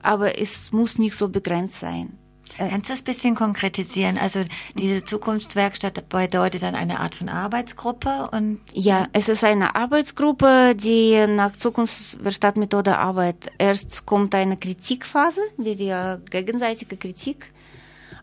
[0.02, 2.18] Aber es muss nicht so begrenzt sein.
[2.58, 4.18] Äh, Kannst du das ein bisschen konkretisieren?
[4.18, 4.46] Also
[4.76, 11.26] diese Zukunftswerkstatt bedeutet dann eine Art von Arbeitsgruppe und ja, es ist eine Arbeitsgruppe, die
[11.28, 13.52] nach Zukunftswerkstattmethode arbeitet.
[13.58, 17.52] Erst kommt eine Kritikphase, wie wir gegenseitige Kritik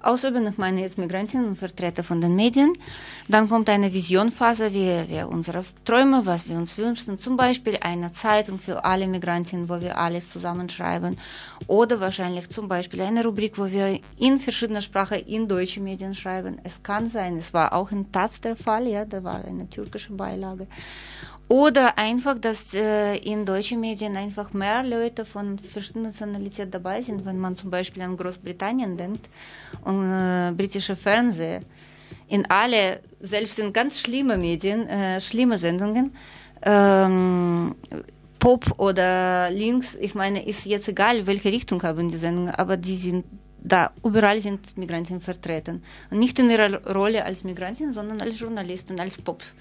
[0.05, 0.47] ausüben.
[0.47, 2.73] Ich meine jetzt Migrantinnen und Vertreter von den Medien.
[3.29, 7.19] Dann kommt eine Visionphase, wie wir unsere Träume, was wir uns wünschen.
[7.19, 11.19] Zum Beispiel eine Zeitung für alle Migrantinnen, wo wir alles zusammenschreiben.
[11.67, 16.59] Oder wahrscheinlich zum Beispiel eine Rubrik, wo wir in verschiedener Sprache in deutsche Medien schreiben.
[16.65, 20.13] Es kann sein, es war auch in Taz der Fall, ja, da war eine türkische
[20.13, 20.67] Beilage.
[21.53, 27.27] Oder einfach, dass äh, in deutschen Medien einfach mehr Leute von verschiedenen Nationalitäten dabei sind,
[27.27, 29.29] wenn man zum Beispiel an Großbritannien denkt
[29.85, 31.67] und äh, britische Fernsehen.
[32.29, 36.17] In alle, selbst in ganz schlimme Medien, äh, schlimme Sendungen,
[36.63, 37.75] ähm,
[38.39, 42.97] Pop oder Links, ich meine, ist jetzt egal, welche Richtung haben die Sendungen, aber die
[42.97, 43.27] sind
[43.65, 45.83] da, überall sind Migranten vertreten.
[46.11, 49.53] Und nicht in ihrer Rolle als Migrantin, sondern als Journalistin, als Pop-Journalistin,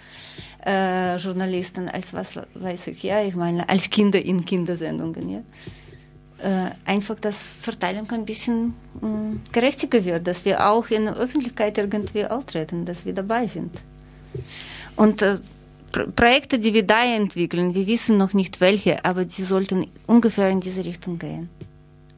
[0.66, 5.42] äh, als was weiß ich, ja, ich meine, als Kinder in Kindersendungen, ja.
[6.44, 11.16] Äh, einfach das Verteilen ein bisschen mh, mm, gerechtiger wird, dass wir auch in der
[11.16, 13.76] Öffentlichkeit irgendwie auftreten, dass wir dabei sind.
[14.96, 15.38] Und äh,
[16.16, 20.62] Projekte, die wir da entwickeln, wir wissen noch nicht welche, aber die sollten ungefähr in
[20.62, 21.50] diese Richtung gehen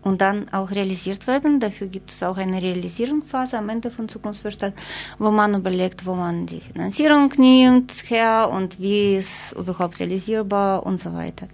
[0.04, 1.60] und dann auch realisiert werden.
[1.60, 4.76] Dafür gibt es auch eine Realisierungsphase am Ende von Zukunftsverstand,
[5.18, 11.01] wo man überlegt, wo man die Finanzierung nimmt her und wie ist überhaupt realisierbar und
[11.01, 11.47] so weiter.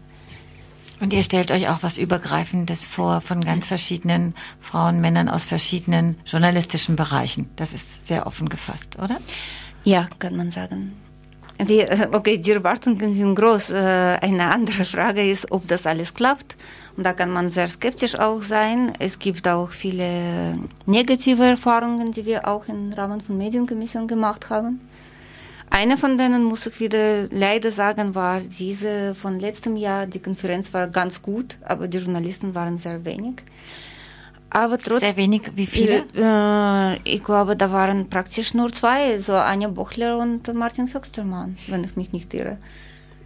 [1.00, 6.18] Und ihr stellt euch auch was Übergreifendes vor von ganz verschiedenen Frauen, Männern aus verschiedenen
[6.26, 7.50] journalistischen Bereichen.
[7.56, 9.18] Das ist sehr offen gefasst, oder?
[9.86, 10.93] Ja, kann man sagen.
[11.58, 13.72] Wir, okay, die Erwartungen sind groß.
[13.72, 13.76] Äh,
[14.22, 16.56] eine andere Frage ist, ob das alles klappt
[17.04, 18.93] da kann man sehr skeptisch auch sein.
[19.00, 24.82] Es gibt auch viele negative Erfahrungen, die wir auch im Rahmen von Medienkommission gemacht haben.
[25.70, 30.08] Eine von denen, muss ich wieder leider sagen, war diese von letztem Jahr.
[30.08, 33.43] Die Konferenz war ganz gut, aber die Journalisten waren sehr wenig.
[34.50, 35.10] Aber trotzdem.
[35.10, 36.06] Sehr wenig, wie viele?
[36.16, 41.84] Äh, ich glaube, da waren praktisch nur zwei, so Anja Bochler und Martin Höxtermann, wenn
[41.84, 42.58] ich mich nicht irre.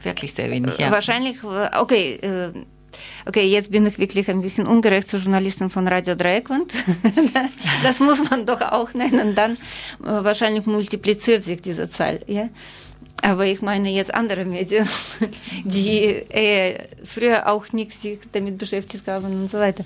[0.02, 0.92] Wirklich sehr wenig, ja.
[0.92, 2.52] Wahrscheinlich, äh, okay, äh,
[3.26, 6.72] okay, jetzt bin ich wirklich ein bisschen ungerecht zu Journalisten von Radio Dreieckland.
[7.84, 9.36] das muss man doch auch nennen.
[9.36, 9.58] Dann äh,
[10.04, 12.50] wahrscheinlich multipliziert sich diese Zahl, ja.
[13.22, 14.88] Aber ich meine jetzt andere Medien,
[15.64, 19.86] die äh, früher auch nicht sich damit beschäftigt haben und so weiter.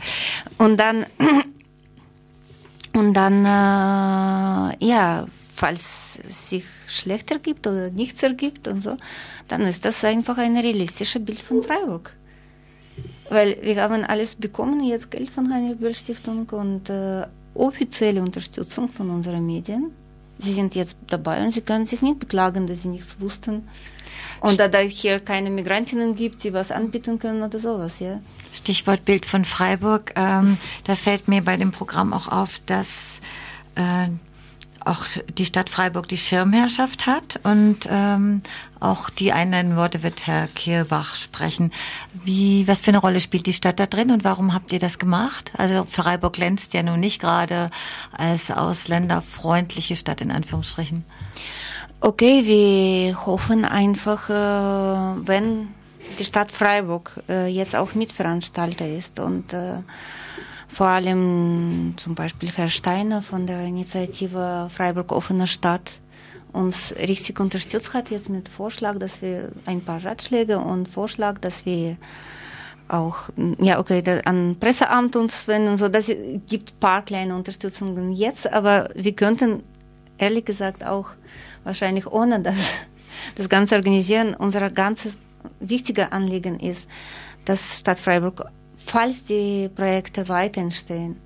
[0.58, 1.06] Und dann,
[2.94, 8.98] und dann, äh, ja, falls sich schlechter gibt oder nichts ergibt und so,
[9.48, 12.16] dann ist das einfach ein realistisches Bild von Freiburg.
[13.30, 18.90] Weil wir haben alles bekommen, jetzt Geld von Heinrich Böll Stiftung und äh, offizielle Unterstützung
[18.90, 19.92] von unseren Medien
[20.40, 23.68] sie sind jetzt dabei und sie können sich nicht beklagen, dass sie nichts wussten.
[24.40, 28.20] Und da, da es hier keine Migrantinnen gibt, die was anbieten können oder sowas, ja.
[28.54, 30.14] Stichwort Bild von Freiburg.
[30.16, 33.20] Ähm, da fällt mir bei dem Programm auch auf, dass
[33.76, 34.10] äh,
[34.88, 35.06] auch
[35.38, 38.42] die Stadt Freiburg die Schirmherrschaft hat und ähm,
[38.80, 41.72] auch die einleitenden Worte wird Herr Kierbach sprechen.
[42.14, 45.00] Wie, was für eine Rolle spielt die Stadt da drin und warum habt ihr das
[45.00, 45.52] gemacht?
[45.58, 47.72] Also Freiburg glänzt ja nun nicht gerade
[48.12, 51.06] als ausländerfreundliche Stadt in Anführungsstrichen.
[52.00, 55.70] Okay, wir hoffen einfach, äh, wenn
[56.20, 59.80] die Stadt Freiburg äh, jetzt auch Mitveranstalter ist und äh,
[60.68, 65.92] vor allem zum Beispiel Herr Steiner von der Initiative Freiburg offene Stadt
[66.54, 71.66] uns richtig unterstützt hat jetzt mit Vorschlag, dass wir ein paar Ratschläge und Vorschlag, dass
[71.66, 71.98] wir
[72.88, 76.06] auch, ja, okay, an Presseamt uns wenden, so, das
[76.50, 79.64] gibt paar kleine Unterstützungen jetzt, aber wir könnten
[80.18, 81.10] ehrlich gesagt auch
[81.64, 82.56] wahrscheinlich ohne das,
[83.36, 85.18] das ganze Organisieren unser ganzes
[85.60, 86.88] wichtige Anliegen ist,
[87.46, 88.46] dass Stadt Freiburg
[88.88, 91.18] falls die Projekte weiter entstehen,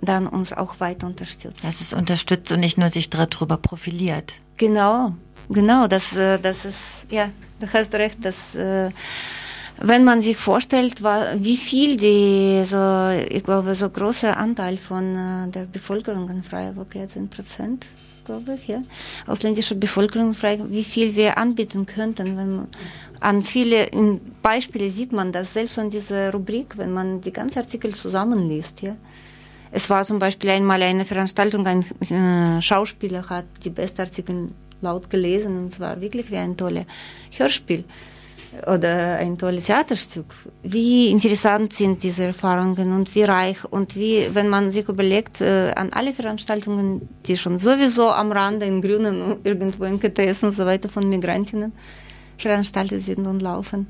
[0.00, 1.62] dann uns auch weiter unterstützt.
[1.64, 4.34] Dass es unterstützt und nicht nur sich darüber profiliert.
[4.56, 5.14] Genau,
[5.48, 7.30] genau, das, äh, das ist, ja,
[7.60, 8.90] du hast recht, dass, äh,
[9.80, 15.50] wenn man sich vorstellt, wie viel die, so, ich glaube, so großer Anteil von äh,
[15.50, 17.86] der Bevölkerung in Freiburg jetzt in Prozent,
[18.28, 18.82] glaube ich, ja,
[19.26, 20.36] ausländische Bevölkerung,
[20.68, 22.68] wie viel wir anbieten könnten, wenn
[23.20, 23.88] an viele
[24.42, 28.82] Beispiele sieht man das selbst an dieser Rubrik, wenn man die ganzen Artikel zusammenliest.
[28.82, 28.94] Ja.
[29.70, 34.36] Es war zum Beispiel einmal eine Veranstaltung, ein äh, Schauspieler hat die besten Artikel
[34.82, 36.84] laut gelesen und es war wirklich wie ein tolles
[37.36, 37.84] Hörspiel
[38.66, 40.34] oder ein tolles Theaterstück.
[40.62, 45.72] Wie interessant sind diese Erfahrungen und wie reich und wie, wenn man sich überlegt, äh,
[45.76, 50.64] an alle Veranstaltungen, die schon sowieso am Rande in Grünen irgendwo in KTS und so
[50.64, 51.72] weiter von Migrantinnen
[52.38, 53.86] veranstaltet sind und laufen,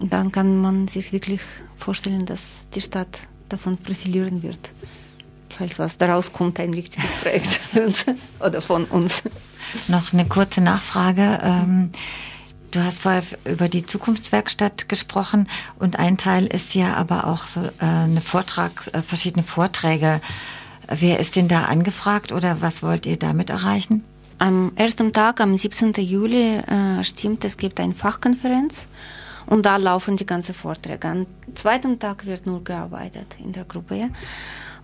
[0.00, 1.40] dann kann man sich wirklich
[1.76, 3.18] vorstellen, dass die Stadt
[3.48, 4.70] davon profilieren wird.
[5.50, 7.60] Falls was daraus kommt, ein wichtiges Projekt
[8.40, 9.22] oder von uns.
[9.88, 11.38] Noch eine kurze Nachfrage.
[11.42, 11.90] Ähm,
[12.76, 15.48] du hast vorher über die Zukunftswerkstatt gesprochen
[15.78, 20.20] und ein Teil ist ja aber auch so äh, eine Vortrag, äh, verschiedene Vorträge.
[20.88, 24.04] Wer ist denn da angefragt oder was wollt ihr damit erreichen?
[24.38, 25.94] Am ersten Tag, am 17.
[25.94, 28.86] Juli, äh, stimmt, es gibt eine Fachkonferenz
[29.46, 31.08] und da laufen die ganzen Vorträge.
[31.08, 34.10] Am zweiten Tag wird nur gearbeitet in der Gruppe.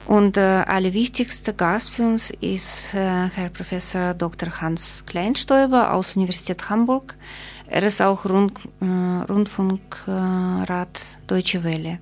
[0.07, 4.61] Und äh, aller wichtigster Gast für uns ist äh, Herr Professor Dr.
[4.61, 7.15] Hans Kleinstäuber aus Universität Hamburg.
[7.73, 8.53] Er ist auch Rund,
[8.83, 12.01] äh, Rundfunkrat Deutsche Welle.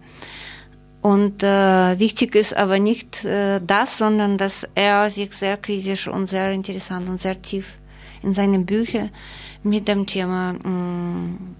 [1.00, 6.26] Und äh, wichtig ist aber nicht äh, das, sondern dass er sich sehr kritisch und
[6.26, 7.78] sehr interessant und sehr tief
[8.20, 9.10] in seinen Büchern
[9.62, 11.56] mit dem Thema mh, mm,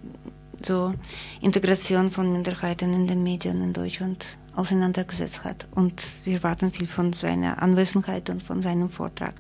[0.61, 0.93] so
[1.41, 5.69] Integration von Minderheiten in den Medien in Deutschland auseinandergesetzt hat.
[5.71, 9.35] Und wir warten viel von seiner Anwesenheit und von seinem Vortrag.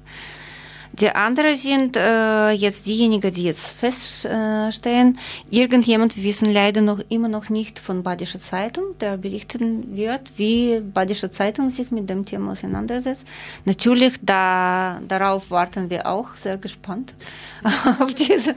[1.00, 5.18] Die anderen sind äh, jetzt diejenigen, die jetzt feststehen.
[5.48, 11.30] Irgendjemand wissen leider noch immer noch nicht von Badische Zeitung, der berichten wird, wie Badische
[11.30, 13.24] Zeitung sich mit dem Thema auseinandersetzt.
[13.64, 17.14] Natürlich, da, darauf warten wir auch sehr gespannt
[18.00, 18.54] auf diesen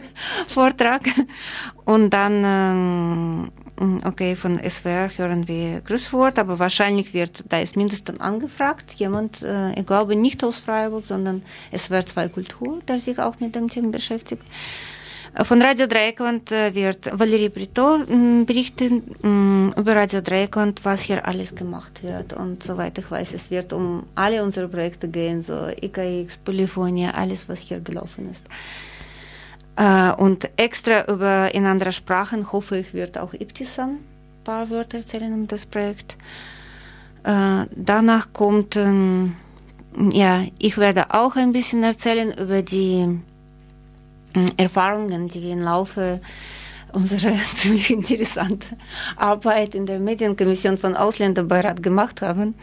[0.47, 1.03] Vortrag.
[1.85, 8.19] Und dann ähm, okay, von SWR hören wir Grußwort, aber wahrscheinlich wird, da ist mindestens
[8.19, 11.43] angefragt, jemand, äh, ich glaube nicht aus Freiburg, sondern
[11.75, 14.43] SWR 2 Kultur, der sich auch mit dem Thema beschäftigt.
[15.35, 21.01] Äh, von Radio Dreieckland äh, wird Valerie Brito mm, berichten mm, über Radio Dreieckland, was
[21.01, 22.33] hier alles gemacht wird.
[22.33, 27.49] Und soweit ich weiß, es wird um alle unsere Projekte gehen, so IKX, Polyphonia, alles,
[27.49, 28.45] was hier gelaufen ist.
[29.75, 34.97] Äh, und extra über in anderen Sprachen hoffe ich, wird auch Ibtisam ein paar Wörter
[34.97, 36.17] erzählen um das Projekt.
[37.23, 39.35] Äh, danach kommt, ähm,
[40.11, 43.19] ja, ich werde auch ein bisschen erzählen über die
[44.35, 46.19] äh, Erfahrungen, die wir im Laufe
[46.91, 48.77] unserer ziemlich interessanten
[49.15, 52.55] Arbeit in der Medienkommission von Ausländerbeirat gemacht haben.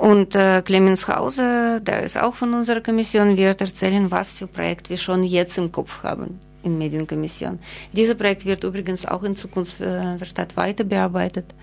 [0.00, 4.88] Und äh, Clemens Hauser, der ist auch von unserer Kommission, wird erzählen, was für Projekt
[4.88, 7.58] wir schon jetzt im Kopf haben in Medienkommission.
[7.92, 10.16] Dieses Projekt wird übrigens auch in Zukunft äh,
[10.54, 11.54] weiter bearbeitet.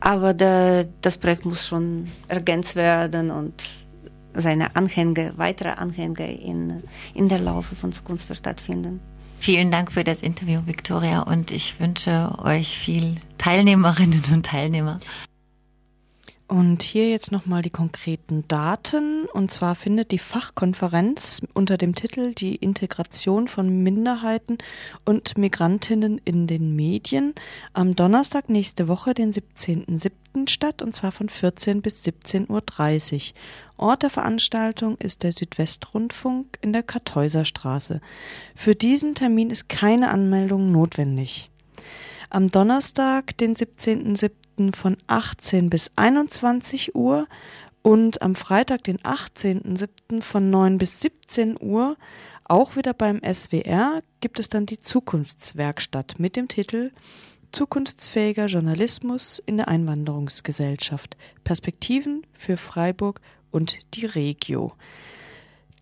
[0.00, 3.52] Aber der, das Projekt muss schon ergänzt werden und
[4.32, 9.00] seine Anhänge, weitere Anhänge in, in der Laufe von Zukunft stattfinden.
[9.38, 14.98] Vielen Dank für das Interview, Viktoria, und ich wünsche euch viel Teilnehmerinnen und Teilnehmer.
[16.48, 19.24] Und hier jetzt nochmal die konkreten Daten.
[19.24, 24.58] Und zwar findet die Fachkonferenz unter dem Titel Die Integration von Minderheiten
[25.04, 27.34] und Migrantinnen in den Medien
[27.72, 30.48] am Donnerstag nächste Woche, den 17.07.
[30.48, 33.88] statt, und zwar von 14 bis 17.30 Uhr.
[33.88, 38.00] Ort der Veranstaltung ist der Südwestrundfunk in der Kartäuserstraße.
[38.54, 41.50] Für diesen Termin ist keine Anmeldung notwendig.
[42.30, 44.30] Am Donnerstag, den 17.07
[44.74, 47.26] von 18 bis 21 Uhr
[47.82, 50.20] und am Freitag, den 18.07.
[50.20, 51.96] von 9 bis 17 Uhr,
[52.44, 56.90] auch wieder beim SWR, gibt es dann die Zukunftswerkstatt mit dem Titel
[57.52, 61.16] Zukunftsfähiger Journalismus in der Einwanderungsgesellschaft.
[61.44, 64.72] Perspektiven für Freiburg und die Regio.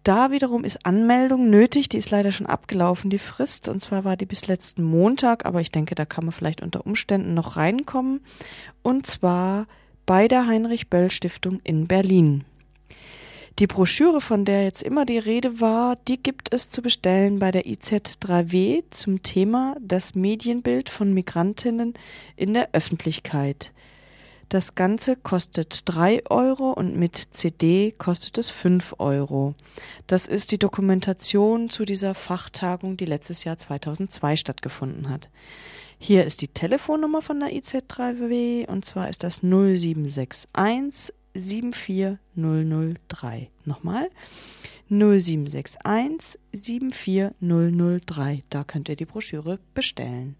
[0.04, 3.68] Da wiederum ist Anmeldung nötig, die ist leider schon abgelaufen, die Frist.
[3.68, 6.86] Und zwar war die bis letzten Montag, aber ich denke, da kann man vielleicht unter
[6.86, 8.20] Umständen noch reinkommen.
[8.82, 9.66] Und zwar
[10.04, 12.44] bei der Heinrich Böll Stiftung in Berlin.
[13.58, 17.50] Die Broschüre, von der jetzt immer die Rede war, die gibt es zu bestellen bei
[17.50, 21.94] der IZ3W zum Thema das Medienbild von Migrantinnen
[22.36, 23.72] in der Öffentlichkeit.
[24.54, 29.56] Das Ganze kostet 3 Euro und mit CD kostet es 5 Euro.
[30.06, 35.28] Das ist die Dokumentation zu dieser Fachtagung, die letztes Jahr 2002 stattgefunden hat.
[35.98, 43.50] Hier ist die Telefonnummer von der IZ3W und zwar ist das 0761 74003.
[43.64, 44.08] Nochmal
[44.88, 48.44] 0761 74003.
[48.50, 50.36] Da könnt ihr die Broschüre bestellen.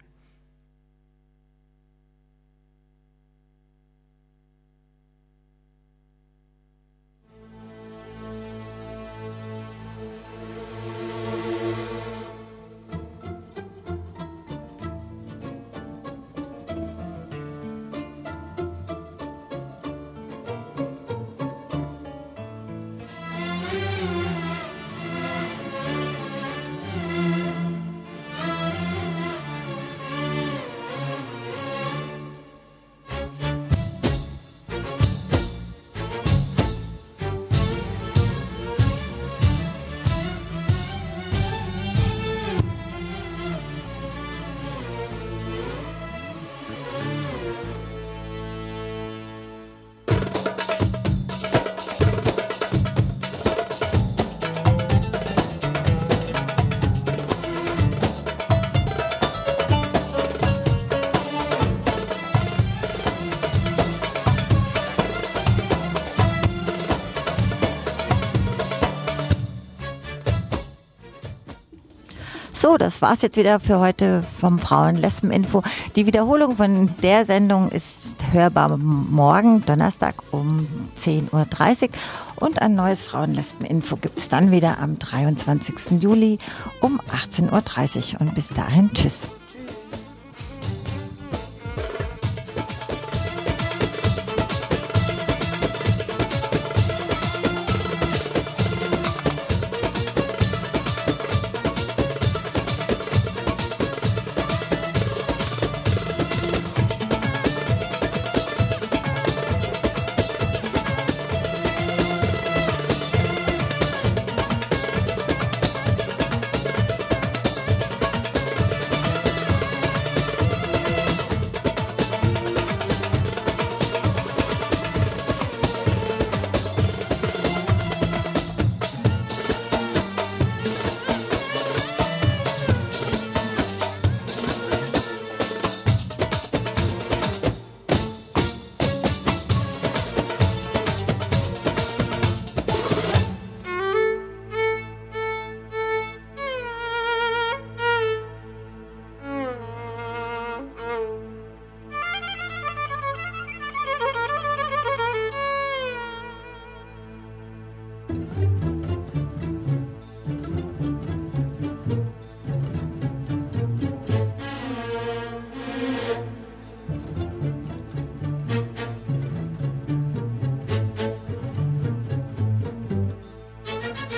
[72.65, 75.61] So, das war's jetzt wieder für heute vom Frauen-Lesben-Info.
[75.95, 77.99] Die Wiederholung von der Sendung ist
[78.31, 80.67] hörbar morgen, Donnerstag um
[80.99, 81.89] 10.30 Uhr.
[82.37, 86.01] Und ein neues Frauen-Lesben-Info gibt's dann wieder am 23.
[86.01, 86.39] Juli
[86.81, 88.21] um 18.30 Uhr.
[88.21, 89.27] Und bis dahin, tschüss.